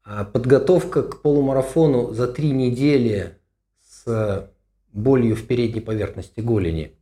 [0.03, 3.37] А подготовка к полумарафону за три недели
[3.83, 4.49] с
[4.91, 6.95] болью в передней поверхности голени,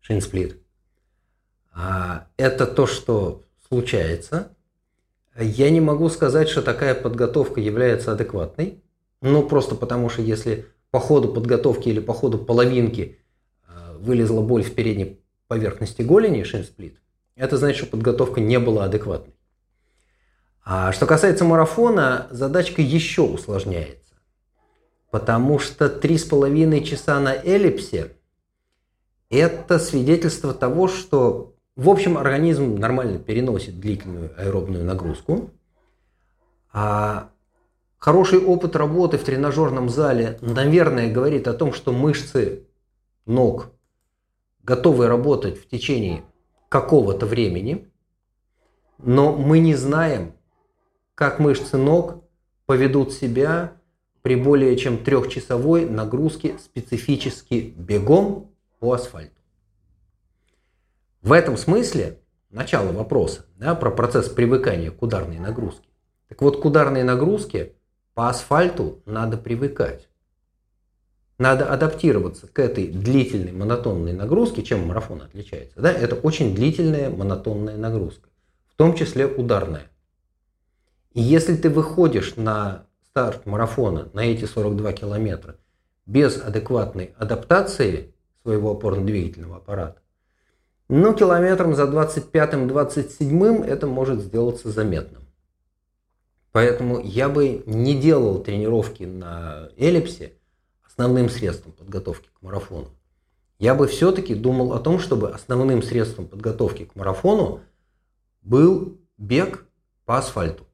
[0.00, 0.62] шинсплит,
[1.72, 4.56] а, это то, что случается.
[5.40, 8.82] Я не могу сказать, что такая подготовка является адекватной.
[9.20, 13.18] Ну, просто потому что если по ходу подготовки или по ходу половинки
[13.66, 17.00] а, вылезла боль в передней поверхности голени, шинсплит,
[17.36, 19.34] это значит, что подготовка не была адекватной.
[20.64, 24.14] А что касается марафона, задачка еще усложняется.
[25.10, 28.12] Потому что 3,5 часа на эллипсе–
[29.30, 35.52] это свидетельство того, что, в общем, организм нормально переносит длительную аэробную нагрузку.
[36.72, 37.30] А
[37.98, 42.64] хороший опыт работы в тренажерном зале, наверное, говорит о том, что мышцы
[43.26, 43.70] ног
[44.64, 46.24] готовы работать в течение
[46.68, 47.88] какого-то времени,
[48.98, 50.32] но мы не знаем,
[51.14, 52.24] как мышцы ног
[52.66, 53.74] поведут себя
[54.22, 58.50] при более чем трехчасовой нагрузке специфически бегом
[58.80, 59.37] по асфальту.
[61.28, 65.86] В этом смысле начало вопроса да, про процесс привыкания к ударной нагрузке.
[66.26, 67.74] Так вот, к ударной нагрузке
[68.14, 70.08] по асфальту надо привыкать.
[71.36, 75.78] Надо адаптироваться к этой длительной монотонной нагрузке, чем марафон отличается.
[75.78, 75.92] Да?
[75.92, 78.30] Это очень длительная монотонная нагрузка,
[78.72, 79.90] в том числе ударная.
[81.12, 85.56] И если ты выходишь на старт марафона, на эти 42 километра,
[86.06, 90.00] без адекватной адаптации своего опорно-двигательного аппарата,
[90.88, 95.22] ну, километром за 25-27 это может сделаться заметным.
[96.52, 100.32] Поэтому я бы не делал тренировки на эллипсе
[100.82, 102.88] основным средством подготовки к марафону.
[103.58, 107.60] Я бы все-таки думал о том, чтобы основным средством подготовки к марафону
[108.42, 109.66] был бег
[110.06, 110.66] по асфальту.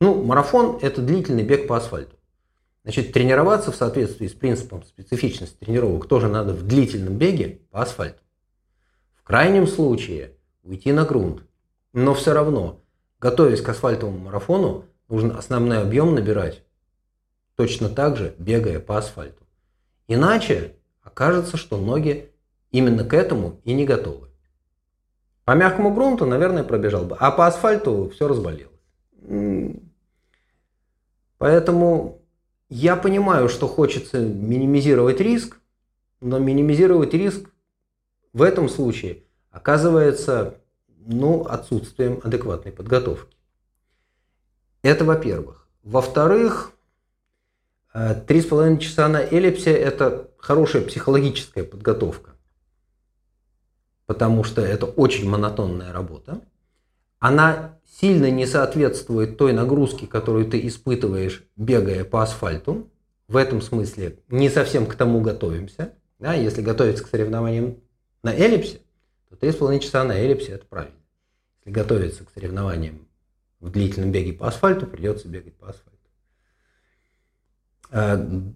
[0.00, 2.16] Ну, марафон– это длительный бег по асфальту.
[2.82, 8.23] Значит, тренироваться в соответствии с принципом специфичности тренировок тоже надо в длительном беге по асфальту.
[9.24, 11.44] В крайнем случае уйти на грунт.
[11.94, 12.82] Но все равно,
[13.18, 16.62] готовясь к асфальтовому марафону, нужно основной объем набирать
[17.56, 19.42] точно так же, бегая по асфальту.
[20.08, 22.32] Иначе окажется, что ноги
[22.70, 24.28] именно к этому и не готовы.
[25.46, 28.68] По мягкому грунту, наверное, пробежал бы, а по асфальту все разболелось.
[31.38, 32.20] Поэтому
[32.68, 35.58] я понимаю, что хочется минимизировать риск,
[36.20, 37.48] но минимизировать риск
[38.34, 40.56] в этом случае оказывается
[41.06, 43.36] ну, отсутствием адекватной подготовки.
[44.82, 45.66] Это во-первых.
[45.82, 46.72] Во-вторых,
[47.94, 52.32] э, три с половиной часа на эллипсе– это хорошая психологическая подготовка,
[54.06, 56.40] потому что это очень монотонная работа.
[57.20, 62.90] Она сильно не соответствует той нагрузке, которую ты испытываешь, бегая по асфальту.
[63.28, 65.92] В этом смысле не совсем к тому готовимся.
[66.18, 67.78] Да, если готовиться к соревнованиям
[68.24, 68.80] на эллипсе,
[69.28, 70.98] то 3,5 часа на эллипсе– это правильно.
[71.60, 73.06] Если готовиться к соревнованиям
[73.60, 75.98] в длительном беге по асфальту, придется бегать по асфальту.
[77.90, 78.52] А,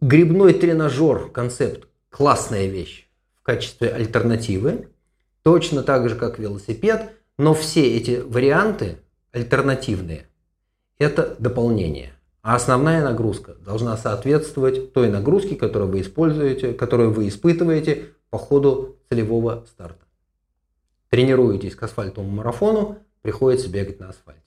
[0.00, 3.08] грибной тренажер, концепт– классная вещь
[3.40, 4.88] в качестве альтернативы.
[5.42, 8.98] Точно так же, как велосипед– но все эти варианты
[9.32, 10.26] альтернативные–
[10.98, 12.11] это дополнение.
[12.42, 18.96] А основная нагрузка должна соответствовать той нагрузке, которую вы используете, которую вы испытываете по ходу
[19.08, 20.04] целевого старта.
[21.08, 24.42] Тренируетесь к асфальтовому марафону, приходится бегать на асфальте.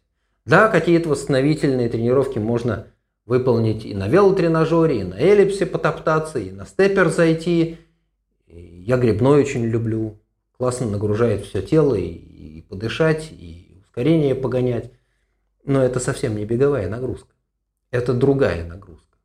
[0.46, 2.88] Да, какие-то восстановительные тренировки можно
[3.26, 7.78] выполнить и на велотренажере, и на эллипсе потоптаться, и на степер зайти.
[8.48, 10.20] Я грибной очень люблю.
[10.58, 14.92] Классно нагружает все тело, и, и подышать, и ускорение погонять.
[15.64, 17.35] Но это совсем не беговая нагрузка.
[17.96, 19.18] Это другая нагрузка.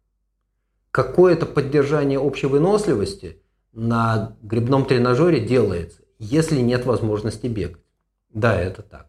[0.93, 3.43] Какое-то поддержание общей выносливости
[3.73, 7.83] на грибном тренажере делается, если нет возможности бегать.
[8.33, 9.09] Да, это так.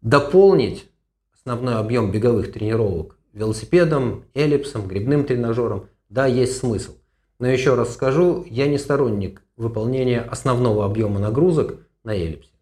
[0.00, 0.90] Дополнить
[1.34, 6.96] основной объем беговых тренировок велосипедом, эллипсом, грибным тренажером, да, есть смысл.
[7.38, 12.52] Но еще раз скажу, я не сторонник выполнения основного объема нагрузок на эллипсе.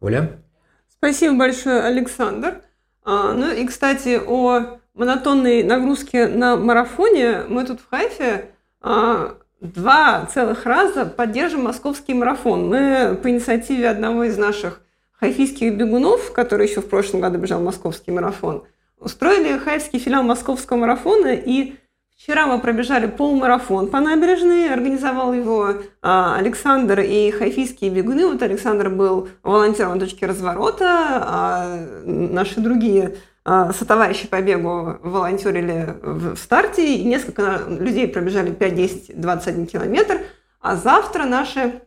[0.00, 0.42] Оля?
[0.88, 2.62] Спасибо большое, Александр.
[3.04, 8.50] А, ну и, кстати, о монотонной нагрузке на марафоне мы тут в Хайфе
[8.80, 12.68] а, два целых раза поддержим московский марафон.
[12.68, 14.82] Мы по инициативе одного из наших
[15.12, 18.64] хайфийских бегунов, который еще в прошлом году бежал московский марафон,
[18.98, 21.74] устроили хайфский филиал московского марафона, и
[22.22, 28.26] вчера мы пробежали полумарафон по набережной, организовал его а, Александр и хайфийские бегуны.
[28.26, 36.36] Вот Александр был волонтером точки разворота, а наши другие а, сотоварищи по бегу волонтерили в
[36.36, 40.20] старте, и несколько людей пробежали 5, 10, 21 километр,
[40.60, 41.82] а завтра наши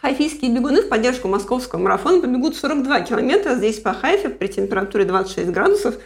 [0.00, 5.50] Хайфийские бегуны в поддержку московского марафона побегут 42 километра здесь по Хайфе при температуре 26
[5.50, 5.96] градусов.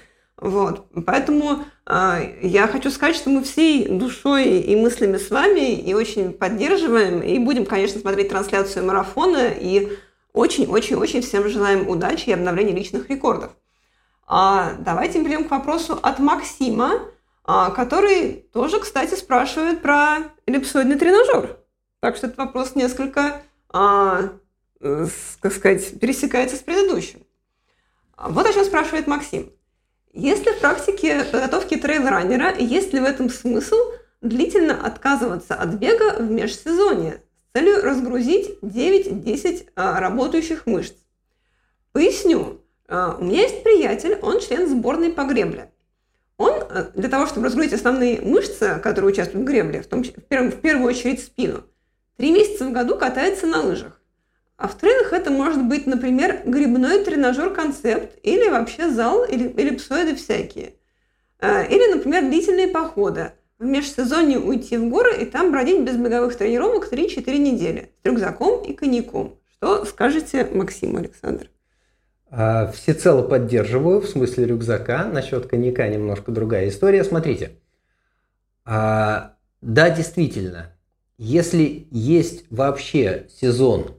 [0.43, 0.88] Вот.
[1.07, 6.32] Поэтому э, я хочу сказать, что мы всей душой и мыслями с вами и очень
[6.32, 9.97] поддерживаем, и будем, конечно, смотреть трансляцию марафона, и
[10.32, 13.53] очень-очень-очень всем желаем удачи и обновления личных рекордов.
[14.26, 17.03] А, давайте перейдем к вопросу от Максима,
[17.45, 21.57] а, который тоже, кстати, спрашивает про эллипсоидный тренажер.
[22.01, 24.30] Так что этот вопрос несколько а,
[24.80, 27.20] как сказать, пересекается с предыдущим.
[28.18, 29.53] Вот о чем спрашивает Максим.
[30.13, 33.77] Есть ли в практике подготовки трейл-раннера, есть ли в этом смысл
[34.21, 40.95] длительно отказываться от бега в межсезонье с целью разгрузить 9-10 а, работающих мышц?
[41.93, 42.61] Поясню.
[42.89, 45.73] А, у меня есть приятель, он член сборной по гребле.
[46.37, 50.11] Он а, для того, чтобы разгрузить основные мышцы, которые участвуют в гребле, в, том, в,
[50.11, 51.65] первом, в первую очередь спину,
[52.17, 54.01] Три месяца в году катается на лыжах.
[54.63, 60.75] А в трейлах это может быть, например, грибной тренажер-концепт или вообще зал или эллипсоиды всякие.
[61.41, 63.33] А, или, например, длительные походы.
[63.59, 68.63] В межсезонье уйти в горы и там бродить без беговых тренировок 3-4 недели с рюкзаком
[68.63, 69.35] и коньяком.
[69.51, 71.51] Что скажете, Максим Александр?
[72.31, 75.07] А, всецело поддерживаю в смысле рюкзака.
[75.07, 77.03] Насчет коньяка немножко другая история.
[77.03, 77.59] Смотрите.
[78.65, 80.73] А, да, действительно,
[81.19, 83.97] если есть вообще сезон,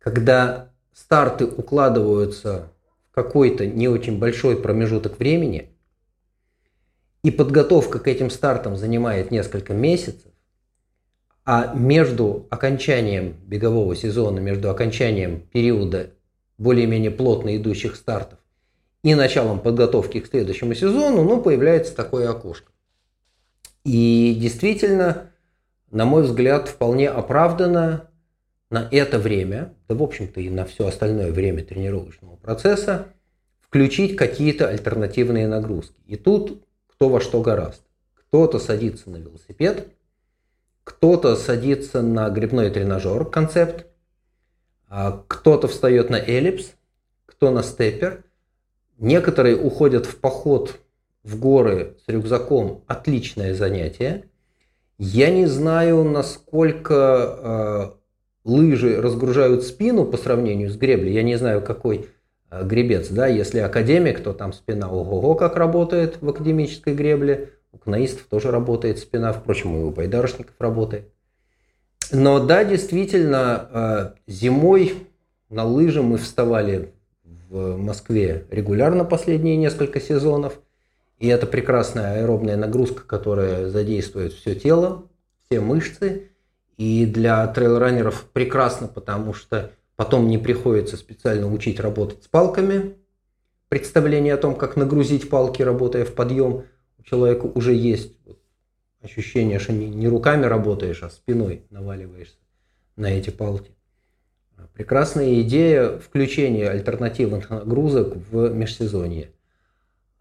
[0.00, 2.72] когда старты укладываются
[3.10, 5.70] в какой-то не очень большой промежуток времени,
[7.22, 10.32] и подготовка к этим стартам занимает несколько месяцев,
[11.44, 16.10] а между окончанием бегового сезона, между окончанием периода
[16.56, 18.38] более-менее плотно идущих стартов
[19.02, 22.70] и началом подготовки к следующему сезону, ну, появляется такое окошко.
[23.84, 25.30] И действительно,
[25.90, 28.09] на мой взгляд, вполне оправданно
[28.70, 33.08] на это время, да в общем-то и на все остальное время тренировочного процесса,
[33.60, 35.96] включить какие-то альтернативные нагрузки.
[36.06, 37.82] И тут кто во что гораст.
[38.14, 39.88] Кто-то садится на велосипед,
[40.84, 43.86] кто-то садится на грибной тренажер, концепт,
[44.88, 46.72] а кто-то встает на эллипс,
[47.26, 48.24] кто на степер.
[48.98, 50.78] Некоторые уходят в поход
[51.22, 52.84] в горы с рюкзаком.
[52.86, 54.24] Отличное занятие.
[54.98, 57.99] Я не знаю, насколько э,
[58.44, 61.12] лыжи разгружают спину по сравнению с греблей.
[61.12, 62.08] Я не знаю, какой
[62.50, 63.08] э, гребец.
[63.08, 63.26] Да?
[63.26, 67.50] Если академик, то там спина ого-го как работает в академической гребле.
[67.72, 71.08] У кнаистов тоже работает спина, впрочем, и у байдарочников работает.
[72.12, 74.94] Но да, действительно, э, зимой
[75.48, 76.92] на лыжи мы вставали
[77.48, 80.58] в Москве регулярно последние несколько сезонов–
[81.20, 85.04] и это прекрасная аэробная нагрузка, которая задействует все тело,
[85.44, 86.29] все мышцы.
[86.80, 92.96] И для трейлранеров прекрасно, потому что потом не приходится специально учить работать с палками.
[93.68, 96.64] Представление о том, как нагрузить палки, работая в подъем,
[96.98, 98.16] у человека уже есть
[99.02, 102.38] ощущение, что не руками работаешь, а спиной наваливаешься
[102.96, 103.72] на эти палки.
[104.72, 109.32] Прекрасная идея включения альтернативных нагрузок в межсезонье.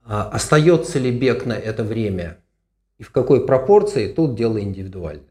[0.03, 2.39] А остается ли бег на это время
[2.97, 5.28] и в какой пропорции, тут дело индивидуальное.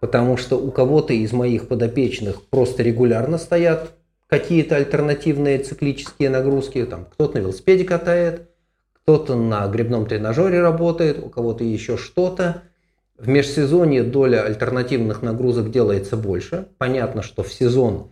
[0.00, 3.92] Потому что у кого-то из моих подопечных просто регулярно стоят
[4.26, 6.84] какие-то альтернативные циклические нагрузки.
[6.84, 8.50] Там кто-то на велосипеде катает,
[8.92, 12.62] кто-то на грибном тренажере работает, у кого-то еще что-то.
[13.16, 16.68] В межсезонье доля альтернативных нагрузок делается больше.
[16.76, 18.10] Понятно, что в сезон,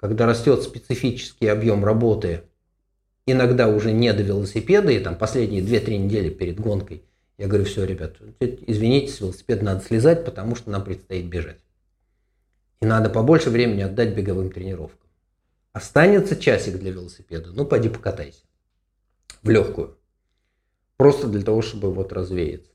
[0.00, 2.42] когда растет специфический объем работы,
[3.26, 7.04] иногда уже не до велосипеда, и там последние 2-3 недели перед гонкой,
[7.38, 11.60] я говорю, все, ребят, извините, с велосипеда надо слезать, потому что нам предстоит бежать.
[12.80, 15.08] И надо побольше времени отдать беговым тренировкам.
[15.72, 18.42] Останется часик для велосипеда, ну пойди покатайся.
[19.42, 19.96] В легкую.
[20.96, 22.72] Просто для того, чтобы вот развеяться.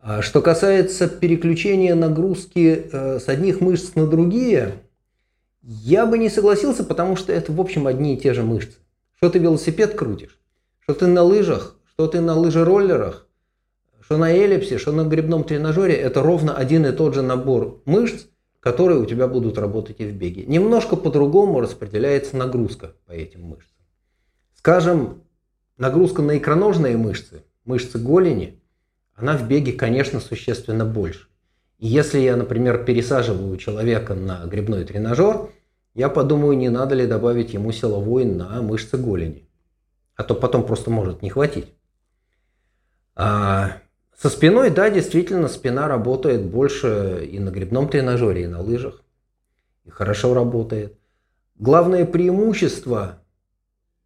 [0.00, 4.82] А что касается переключения нагрузки э, с одних мышц на другие,
[5.62, 8.78] я бы не согласился, потому что это, в общем, одни и те же мышцы.
[9.16, 10.38] Что ты велосипед крутишь,
[10.80, 13.26] что ты на лыжах, что ты на лыжероллерах,
[14.10, 18.26] что на эллипсе, что на грибном тренажере, это ровно один и тот же набор мышц,
[18.58, 20.44] которые у тебя будут работать и в беге.
[20.46, 23.86] Немножко по-другому распределяется нагрузка по этим мышцам.
[24.56, 25.22] Скажем,
[25.78, 28.60] нагрузка на икроножные мышцы, мышцы голени–
[29.14, 31.28] она в беге, конечно, существенно больше.
[31.78, 35.50] И если я, например, пересаживаю человека на грибной тренажер,
[35.94, 39.46] я подумаю, не надо ли добавить ему силовой на мышцы голени.
[40.16, 41.66] А то потом просто может не хватить.
[43.14, 43.82] А
[44.20, 49.02] со спиной, да, действительно, спина работает больше и на грибном тренажере, и на лыжах.
[49.86, 50.98] И хорошо работает.
[51.56, 53.22] Главное преимущество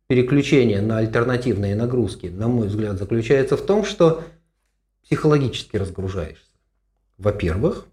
[0.06, 4.22] переключения на альтернативные нагрузки, на мой взгляд, заключается в том, что
[5.02, 6.46] психологически разгружаешься.
[7.18, 7.88] Во-первых,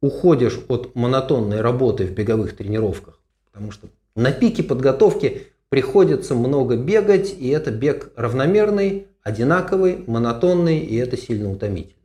[0.00, 3.20] уходишь от монотонной работы в беговых тренировках,
[3.52, 3.86] потому что
[4.16, 11.50] на пике подготовки приходится много бегать, и это бег равномерный, одинаковый, монотонный, и это сильно
[11.50, 12.02] утомительно.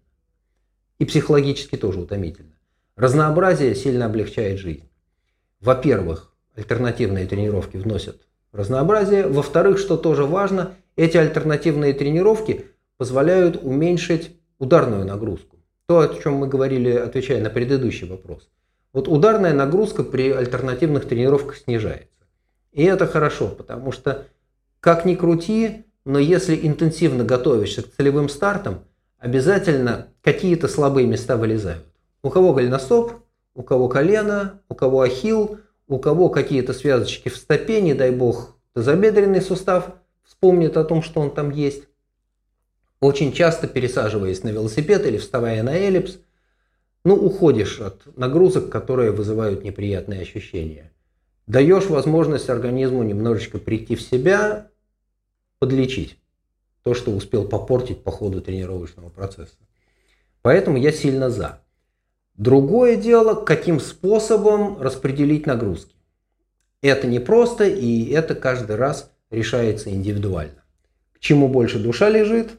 [0.99, 2.53] И психологически тоже утомительно.
[2.95, 4.89] Разнообразие сильно облегчает жизнь.
[5.59, 9.28] Во-первых, альтернативные тренировки вносят разнообразие.
[9.28, 12.65] Во-вторых, что тоже важно, эти альтернативные тренировки
[12.97, 15.57] позволяют уменьшить ударную нагрузку.
[15.86, 18.49] То, о чем мы говорили, отвечая на предыдущий вопрос.
[18.93, 22.26] Вот ударная нагрузка при альтернативных тренировках снижается.
[22.72, 24.28] И это хорошо, потому что
[24.80, 28.85] как ни крути, но если интенсивно готовишься к целевым стартам,
[29.19, 31.83] обязательно какие-то слабые места вылезают.
[32.23, 33.11] У кого голеностоп,
[33.53, 38.55] у кого колено, у кого ахилл, у кого какие-то связочки в стопе, не дай бог,
[38.73, 41.83] тазобедренный сустав вспомнит о том, что он там есть
[43.01, 46.19] очень часто пересаживаясь на велосипед или вставая на эллипс,
[47.03, 50.89] ну, уходишь от нагрузок, которые вызывают неприятные ощущения.
[51.47, 54.69] Даешь возможность организму немножечко прийти в себя,
[55.59, 56.17] подлечить
[56.83, 59.55] то, что успел попортить по ходу тренировочного процесса.
[60.41, 61.61] Поэтому я сильно за.
[62.35, 65.95] Другое дело, каким способом распределить нагрузки.
[66.81, 70.63] Это непросто, и это каждый раз решается индивидуально.
[71.13, 72.51] К чему больше душа лежит,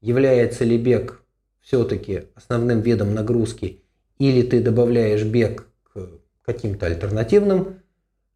[0.00, 1.22] является ли бег
[1.60, 3.82] все-таки основным видом нагрузки,
[4.18, 6.08] или ты добавляешь бег к
[6.44, 7.80] каким-то альтернативным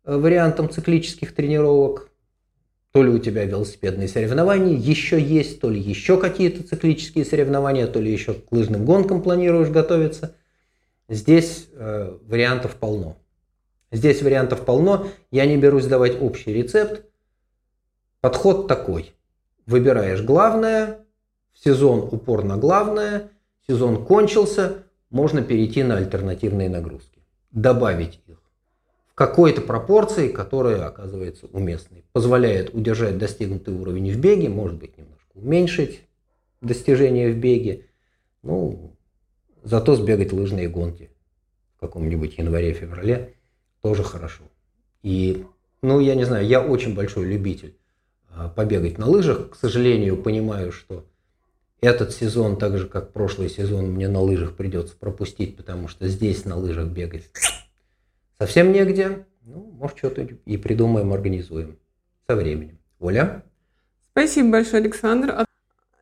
[0.05, 2.08] э, вариантам циклических тренировок,
[2.93, 8.01] то ли у тебя велосипедные соревнования еще есть, то ли еще какие-то циклические соревнования, то
[8.01, 10.35] ли еще к лыжным гонкам планируешь готовиться.
[11.09, 13.17] Здесь э, вариантов полно.
[13.91, 15.09] Здесь вариантов полно.
[15.31, 17.05] Я не берусь давать общий рецепт.
[18.21, 19.13] Подход такой.
[19.67, 21.01] Выбираешь главное,
[21.55, 23.31] сезон упор на главное,
[23.67, 27.21] сезон кончился, можно перейти на альтернативные нагрузки.
[27.51, 28.21] Добавить
[29.19, 32.05] какой-то пропорции, которая оказывается уместной.
[32.13, 36.03] Позволяет удержать достигнутый уровень в беге, может быть немножко уменьшить
[36.61, 37.87] достижения в беге.
[38.45, 38.97] Ну,
[39.65, 41.11] зато сбегать лыжные гонки
[41.75, 43.35] в каком-нибудь январе-феврале
[43.83, 44.45] тоже хорошо.
[45.03, 45.45] И,
[45.83, 47.77] ну, я не знаю, я очень большой любитель
[48.31, 49.51] а, побегать на лыжах.
[49.51, 51.05] К сожалению, понимаю, что
[51.81, 56.45] этот сезон, так же как прошлый сезон, мне на лыжах придется пропустить, потому что здесь
[56.45, 57.25] на лыжах бегать
[58.41, 59.27] совсем негде.
[59.43, 61.79] Ну, может, что-то и придумаем, организуем
[62.29, 62.79] со временем.
[63.01, 63.43] Оля?
[64.13, 65.47] Спасибо большое, Александр.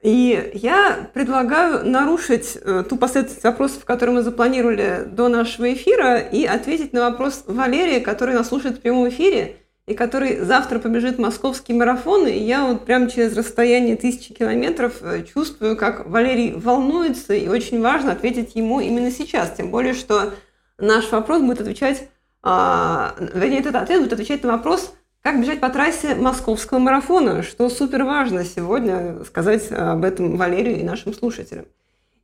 [0.02, 6.44] И я предлагаю нарушить э, ту последовательность вопросов, которые мы запланировали до нашего эфира, и
[6.44, 9.56] ответить на вопрос Валерия, который нас слушает в прямом эфире–
[9.86, 15.22] и который завтра побежит московский марафон, и я вот прямо через расстояние тысячи километров э,
[15.22, 20.34] чувствую, как Валерий волнуется, и очень важно ответить ему именно сейчас, тем более, что
[20.78, 22.08] наш вопрос будет отвечать,
[22.48, 27.68] а, вернее, этот ответ будет отвечать на вопрос, как бежать по трассе московского марафона, что
[27.68, 31.64] супер важно сегодня сказать об этом Валерию и нашим слушателям.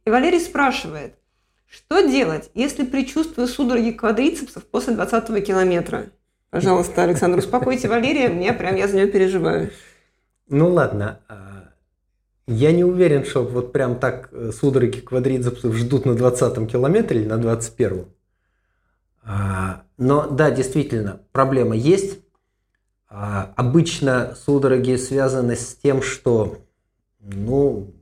[0.05, 1.15] И Валерий спрашивает,
[1.69, 6.07] что делать, если предчувствую судороги квадрицепсов после 20 километра?
[6.51, 9.71] Пожалуйста, Александр, успокойте Валерия, мне прям я за нее переживаю.
[10.49, 11.19] Ну ладно.
[11.29, 11.71] А,
[12.47, 17.29] Я не уверен, что вот прям так э, судороги квадрицепсов ждут на 20 километре или
[17.29, 18.07] на 21.
[19.23, 22.19] А, но да, действительно, проблема есть.
[23.09, 26.59] А, обычно судороги связаны с тем, что
[27.21, 27.95] ну,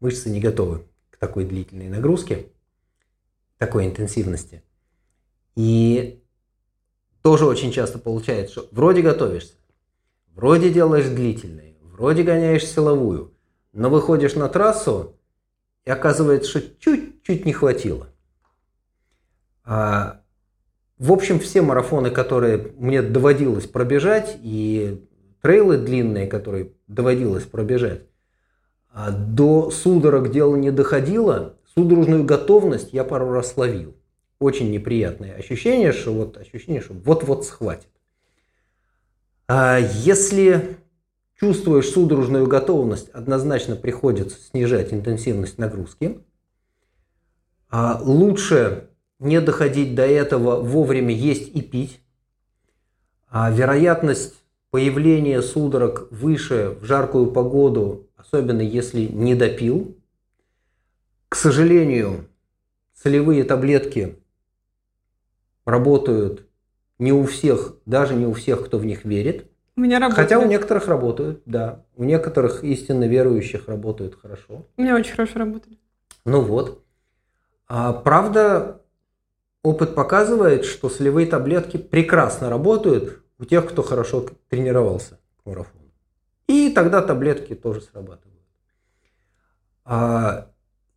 [0.00, 2.48] мышцы не готовы к такой длительной нагрузке,
[3.58, 4.62] такой интенсивности.
[5.56, 6.22] И
[7.22, 9.54] тоже очень часто получается, что вроде готовишься,
[10.34, 13.34] вроде делаешь длительные, вроде гоняешь силовую,
[13.72, 15.16] но выходишь на трассу,
[15.84, 18.08] и оказывается, что чуть-чуть не хватило.
[19.64, 20.21] А,
[21.02, 25.04] в общем, все марафоны, которые мне доводилось пробежать, и
[25.40, 28.02] трейлы длинные, которые доводилось пробежать,
[28.92, 33.96] а, до судорог дело не доходило, судорожную готовность я пару раз словил.
[34.38, 37.90] Очень неприятное ощущение, что вот ощущение, что вот-вот схватит.
[39.48, 40.76] А если
[41.34, 46.20] чувствуешь судорожную готовность, однозначно приходится снижать интенсивность нагрузки.
[47.70, 48.91] А лучше
[49.22, 52.00] не доходить до этого вовремя есть и пить.
[53.28, 54.34] А вероятность
[54.70, 59.96] появления судорог выше в жаркую погоду, особенно если не допил.
[61.28, 62.26] К сожалению,
[62.94, 64.18] солевые таблетки
[65.64, 66.46] работают
[66.98, 69.46] не у всех, даже не у всех, кто в них верит.
[69.76, 70.28] У меня работает.
[70.28, 71.84] Хотя у некоторых работают, да.
[71.96, 74.66] У некоторых истинно верующих работают хорошо.
[74.76, 75.78] У меня очень хорошо работали.
[76.24, 76.84] Ну вот.
[77.68, 78.81] А, правда,
[79.62, 85.90] опыт показывает, что солевые таблетки прекрасно работают у тех, кто хорошо тренировался к марафону.
[86.48, 88.32] И тогда таблетки тоже срабатывают.
[89.84, 90.48] А,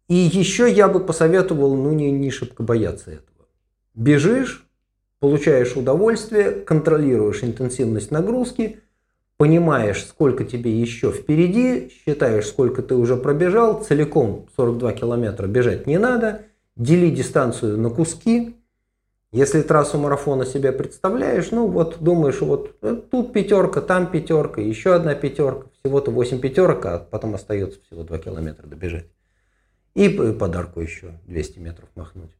[0.08, 3.48] и еще я бы посоветовал, ну, не, не шибко бояться этого.
[3.94, 4.68] Бежишь,
[5.20, 8.82] получаешь удовольствие, контролируешь интенсивность нагрузки,
[9.38, 15.98] понимаешь, сколько тебе еще впереди, считаешь, сколько ты уже пробежал, целиком 42 километра бежать не
[15.98, 16.46] надо,
[16.76, 18.58] дели дистанцию на куски.
[19.32, 24.94] Если трассу марафона себе представляешь, ну вот думаешь, вот э, тут пятерка, там пятерка, еще
[24.94, 29.08] одна пятерка, всего-то 8 пятерок, а потом остается всего 2 километра добежать.
[29.94, 32.32] И подарку еще 200 метров махнуть.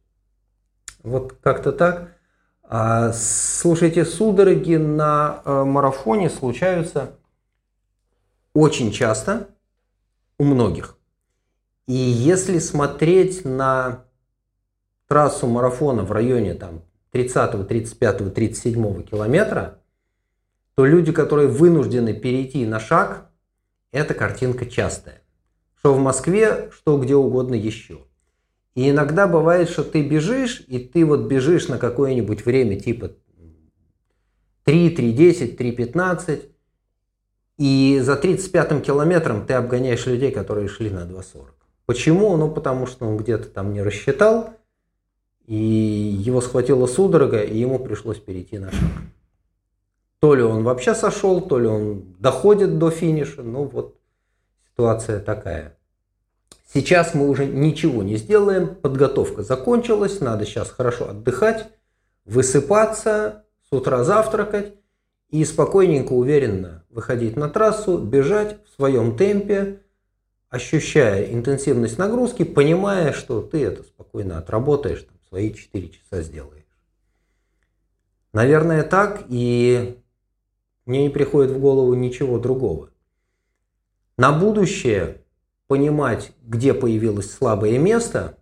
[1.02, 2.16] Вот как-то так.
[2.62, 7.16] А, слушайте, судороги на э, марафоне случаются
[8.54, 9.48] очень часто
[10.38, 10.96] у многих.
[11.86, 14.05] И если смотреть на
[15.08, 16.82] трассу марафона в районе там,
[17.12, 19.78] 30, 35, 37 километра,
[20.74, 23.30] то люди, которые вынуждены перейти на шаг,
[23.92, 25.22] эта картинка частая.
[25.78, 28.00] Что в Москве, что где угодно еще.
[28.74, 33.12] И иногда бывает, что ты бежишь, и ты вот бежишь на какое-нибудь время типа
[34.64, 36.50] 3, 3, 3, 15,
[37.56, 41.46] и за 35-м километром ты обгоняешь людей, которые шли на 2.40.
[41.86, 42.36] Почему?
[42.36, 44.55] Ну, потому что он где-то там не рассчитал,
[45.46, 48.90] и его схватила судорога, и ему пришлось перейти на шаг.
[50.18, 53.96] То ли он вообще сошел, то ли он доходит до финиша, ну вот
[54.70, 55.76] ситуация такая.
[56.72, 61.68] Сейчас мы уже ничего не сделаем, подготовка закончилась, надо сейчас хорошо отдыхать,
[62.24, 64.74] высыпаться, с утра завтракать
[65.30, 69.80] и спокойненько, уверенно выходить на трассу, бежать в своем темпе,
[70.50, 75.06] ощущая интенсивность нагрузки, понимая, что ты это спокойно отработаешь,
[75.36, 76.64] свои 4 часа сделаешь.
[78.32, 79.98] Наверное, так, и
[80.86, 82.88] мне не приходит в голову ничего другого.
[84.16, 85.20] На будущее
[85.66, 88.38] понимать, где появилось слабое место,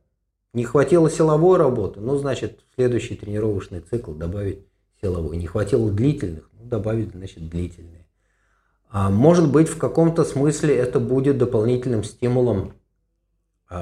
[0.52, 4.60] не хватило силовой работы, ну, значит, в следующий тренировочный цикл добавить
[5.02, 5.36] силовой.
[5.36, 8.06] Не хватило длительных, ну, добавить, значит, длительные.
[8.88, 12.74] А может быть, в каком-то смысле это будет дополнительным стимулом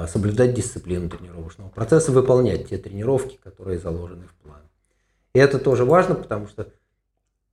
[0.07, 4.61] соблюдать дисциплину тренировочного процесса, выполнять те тренировки, которые заложены в план.
[5.33, 6.69] И это тоже важно, потому что,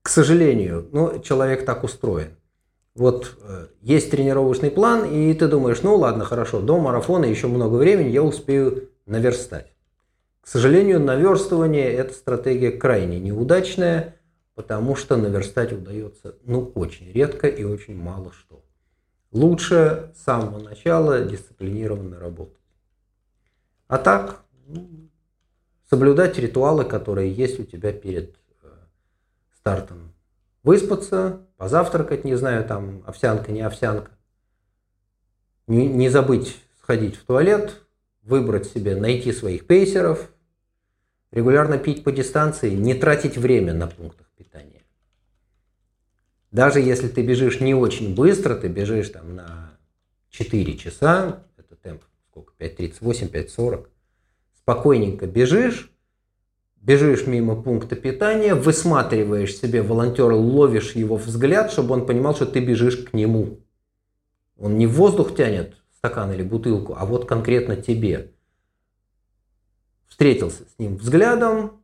[0.02, 2.36] к сожалению, ну, человек так устроен.
[2.94, 7.76] Вот э, есть тренировочный план, и ты думаешь, ну ладно, хорошо, до марафона еще много
[7.76, 9.72] времени, я успею наверстать.
[10.40, 14.16] К сожалению, наверстывание– это стратегия крайне неудачная,
[14.54, 18.62] потому что наверстать удается ну, очень редко и очень мало что.
[19.32, 22.56] Лучше с самого начала дисциплинированно работать.
[23.86, 24.88] А так, ну,
[25.88, 28.68] соблюдать ритуалы, которые есть у тебя перед э,
[29.56, 30.12] стартом
[30.62, 34.12] выспаться, позавтракать, не знаю, там овсянка, не овсянка.
[35.66, 37.80] Не, не забыть сходить в туалет,
[38.22, 40.30] выбрать себе, найти своих пейсеров,
[41.30, 44.79] регулярно пить по дистанции, не тратить время на пунктах питания.
[46.50, 49.78] Даже если ты бежишь не очень быстро, ты бежишь там на
[50.30, 53.86] 4 часа, это темп сколько, 5.38, 5.40,
[54.56, 55.92] спокойненько бежишь,
[56.76, 62.60] бежишь мимо пункта питания, высматриваешь себе волонтера, ловишь его взгляд, чтобы он понимал, что ты
[62.60, 63.60] бежишь к нему.
[64.58, 68.32] Он не в воздух тянет стакан или бутылку, а вот конкретно тебе.
[70.08, 71.79] Встретился с ним взглядом,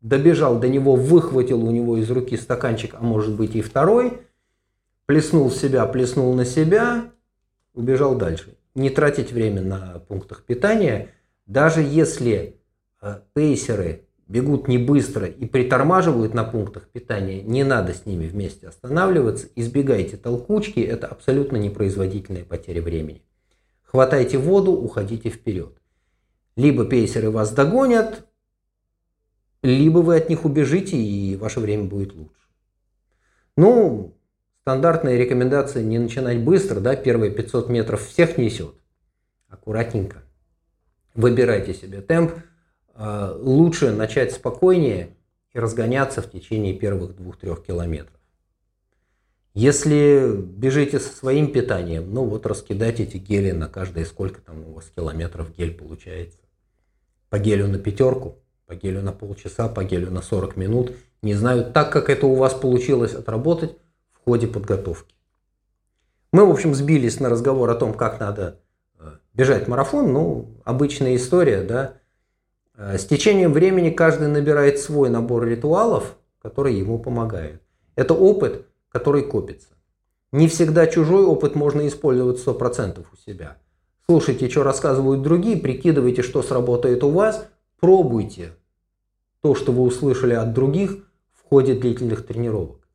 [0.00, 4.22] добежал до него, выхватил у него из руки стаканчик, а может быть и второй,
[5.06, 7.10] плеснул в себя, плеснул на себя,
[7.74, 8.56] убежал дальше.
[8.74, 11.08] Не тратить время на пунктах питания,
[11.46, 12.60] даже если
[13.00, 18.68] э, пейсеры бегут не быстро и притормаживают на пунктах питания, не надо с ними вместе
[18.68, 23.22] останавливаться, избегайте толкучки, это абсолютно непроизводительная потеря времени.
[23.82, 25.72] Хватайте воду, уходите вперед.
[26.56, 28.26] Либо пейсеры вас догонят,
[29.62, 32.34] либо вы от них убежите, и ваше время будет лучше.
[33.56, 34.16] Ну,
[34.62, 38.74] стандартная рекомендация не начинать быстро, да, первые 500 метров всех несет.
[39.48, 40.22] Аккуратненько.
[41.14, 42.32] Выбирайте себе темп,
[42.98, 45.16] Э, лучше начать спокойнее
[45.54, 48.20] и разгоняться в течение первых двух-трех километров.
[49.54, 54.72] Если бежите со своим питанием, ну вот раскидать эти гели на каждые сколько там у
[54.72, 56.40] вас километров гель получается.
[57.28, 58.38] По гелю на пятерку,
[58.68, 60.92] по гелю на полчаса, по гелю на 40 минут.
[61.22, 63.74] Не знаю, так как это у вас получилось отработать
[64.12, 65.14] в ходе подготовки.
[66.32, 68.60] Мы, в общем, сбились на разговор о том, как надо
[69.00, 70.12] э, бежать марафон.
[70.12, 71.94] Ну, обычная история, да.
[72.76, 77.62] Э, с течением времени каждый набирает свой набор ритуалов, которые ему помогают.
[77.96, 79.68] Это опыт, который копится.
[80.30, 83.56] Не всегда чужой опыт можно использовать 100% у себя.
[84.06, 87.48] Слушайте, что рассказывают другие, прикидывайте, что сработает у вас,
[87.80, 88.52] пробуйте
[89.48, 92.86] то, что вы услышали от других в ходе длительных тренировок.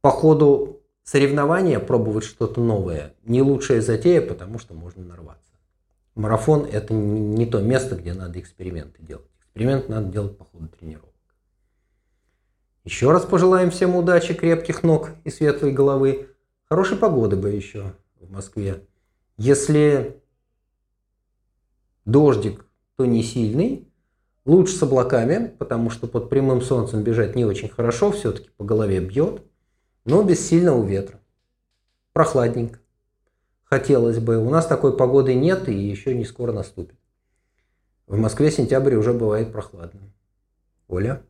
[0.00, 5.54] По ходу соревнования пробовать что-то новое не лучшая затея, потому что можно нарваться.
[6.14, 9.26] Марафон– это не то место, где надо эксперименты делать.
[9.40, 11.16] Эксперимент надо делать по ходу тренировок.
[12.84, 16.28] Еще раз пожелаем всем удачи, крепких ног и светлой головы.
[16.68, 18.86] Хорошей погоды бы еще в Москве.
[19.36, 20.22] Если
[22.04, 22.64] дождик,
[22.94, 23.85] то не сильный.
[24.46, 29.00] Лучше с облаками, потому что под прямым солнцем бежать не очень хорошо, все-таки по голове
[29.00, 29.42] бьет,
[30.04, 31.20] но без сильного ветра.
[32.12, 32.78] Прохладненько
[33.64, 34.38] хотелось бы.
[34.38, 36.96] У нас такой погоды нет и еще не скоро наступит.
[38.06, 40.12] В Москве сентябрь уже бывает прохладным.
[40.88, 41.22] Оля?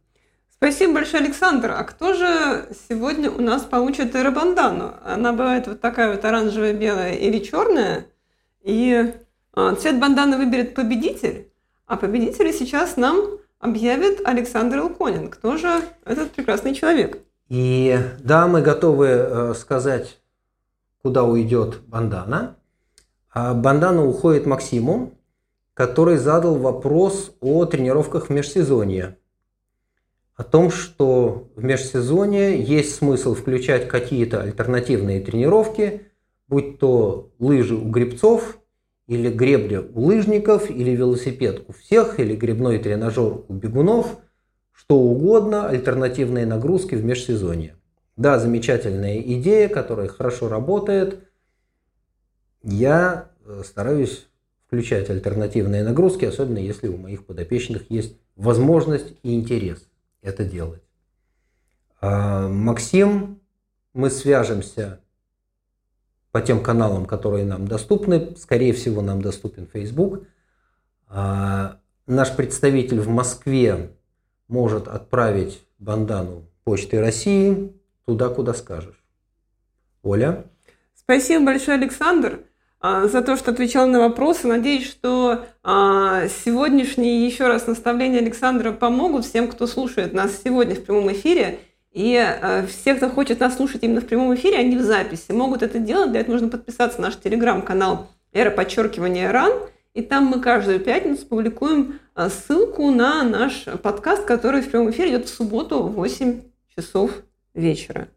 [0.51, 1.71] Спасибо большое, Александр.
[1.71, 4.95] А кто же сегодня у нас получит эробандану?
[5.05, 8.07] Она бывает вот такая вот оранжевая, белая или черная.
[8.63, 9.15] И
[9.55, 11.51] а, цвет банданы выберет победитель.
[11.87, 15.29] А победителя сейчас нам объявит Александр Илконин.
[15.29, 17.19] Кто же этот прекрасный человек?
[17.49, 20.19] И да, мы готовы э, сказать
[21.03, 22.57] куда уйдет бандана.
[23.31, 25.13] А бандана уходит Максиму,
[25.75, 29.19] который задал вопрос о тренировках в межсезонье.
[30.35, 36.09] О том, что в межсезонье есть смысл включать какие-то альтернативные тренировки,
[36.49, 38.59] будь то лыжи у гребцов,
[39.07, 44.19] или гребля у лыжников, или велосипед у всех, или грибной тренажер у бегунов,
[44.73, 47.77] что угодно, альтернативные нагрузки в межсезонье.
[48.17, 51.29] Да, замечательная идея, которая хорошо работает.
[52.63, 54.27] Я э, стараюсь
[54.67, 59.87] включать альтернативные нагрузки, особенно если у моих подопечных есть возможность и интерес
[60.23, 60.83] это делать.
[62.01, 63.41] А, Максим,
[63.95, 65.01] мы свяжемся
[66.37, 68.37] по тем каналам, которые нам доступны.
[68.37, 70.25] Скорее всего, нам доступен Facebook.
[71.09, 73.93] А, наш представитель в Москве
[74.47, 77.73] может отправить бандану Почты России
[78.05, 79.03] туда, куда скажешь.
[80.03, 80.45] Оля?
[80.95, 82.41] Спасибо большое, Александр,
[82.81, 84.47] а, за то, что отвечал на вопросы.
[84.47, 90.85] Надеюсь, что а, сегодняшние еще раз наставления Александра помогут всем, кто слушает нас сегодня в
[90.85, 91.61] прямом эфире.
[91.97, 95.63] И а, все, кто хочет нас слушать именно в прямом эфире, они в записи, могут
[95.63, 96.11] это делать.
[96.11, 99.53] Для этого нужно подписаться на наш телеграм-канал «Эра подчеркивания РАН».
[99.95, 105.25] И там мы каждую пятницу публикуем ссылку на наш подкаст, который в прямом эфире идет
[105.25, 106.43] в субботу в 8
[106.77, 107.13] часов
[107.55, 108.09] вечера.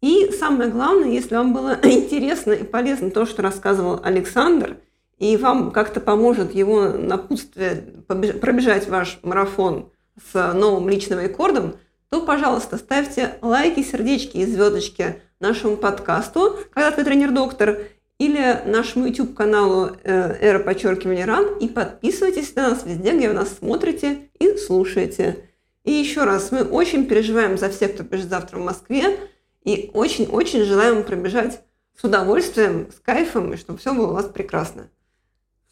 [0.00, 4.78] И самое главное, если вам было интересно и полезно то, что рассказывал Александр,
[5.20, 7.76] и вам как-то поможет его напутствие
[8.08, 9.92] пробежать ваш марафон
[10.32, 11.76] с новым личным рекордом,
[12.12, 17.84] то, пожалуйста, ставьте лайки, сердечки и звездочки нашему подкасту «Когда ты тренер-доктор»
[18.18, 23.56] или нашему YouTube-каналу э, «Эра подчеркивания ран» и подписывайтесь на нас везде, где вы нас
[23.56, 25.38] смотрите и слушаете.
[25.84, 29.18] И еще раз, мы очень переживаем за всех, кто бежит завтра в Москве,
[29.64, 31.62] и очень-очень желаем пробежать
[31.98, 34.90] с удовольствием, с кайфом, и чтобы все было у вас прекрасно.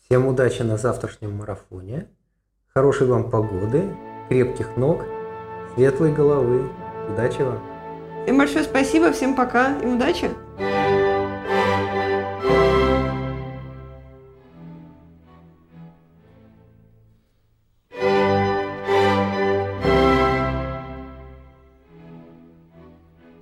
[0.07, 2.09] Всем удачи на завтрашнем марафоне.
[2.73, 3.95] Хорошей вам погоды,
[4.31, 5.03] крепких ног,
[5.75, 6.69] светлой головы.
[7.09, 7.59] Удачи вам.
[8.25, 10.31] Всем большое спасибо, всем пока и удачи.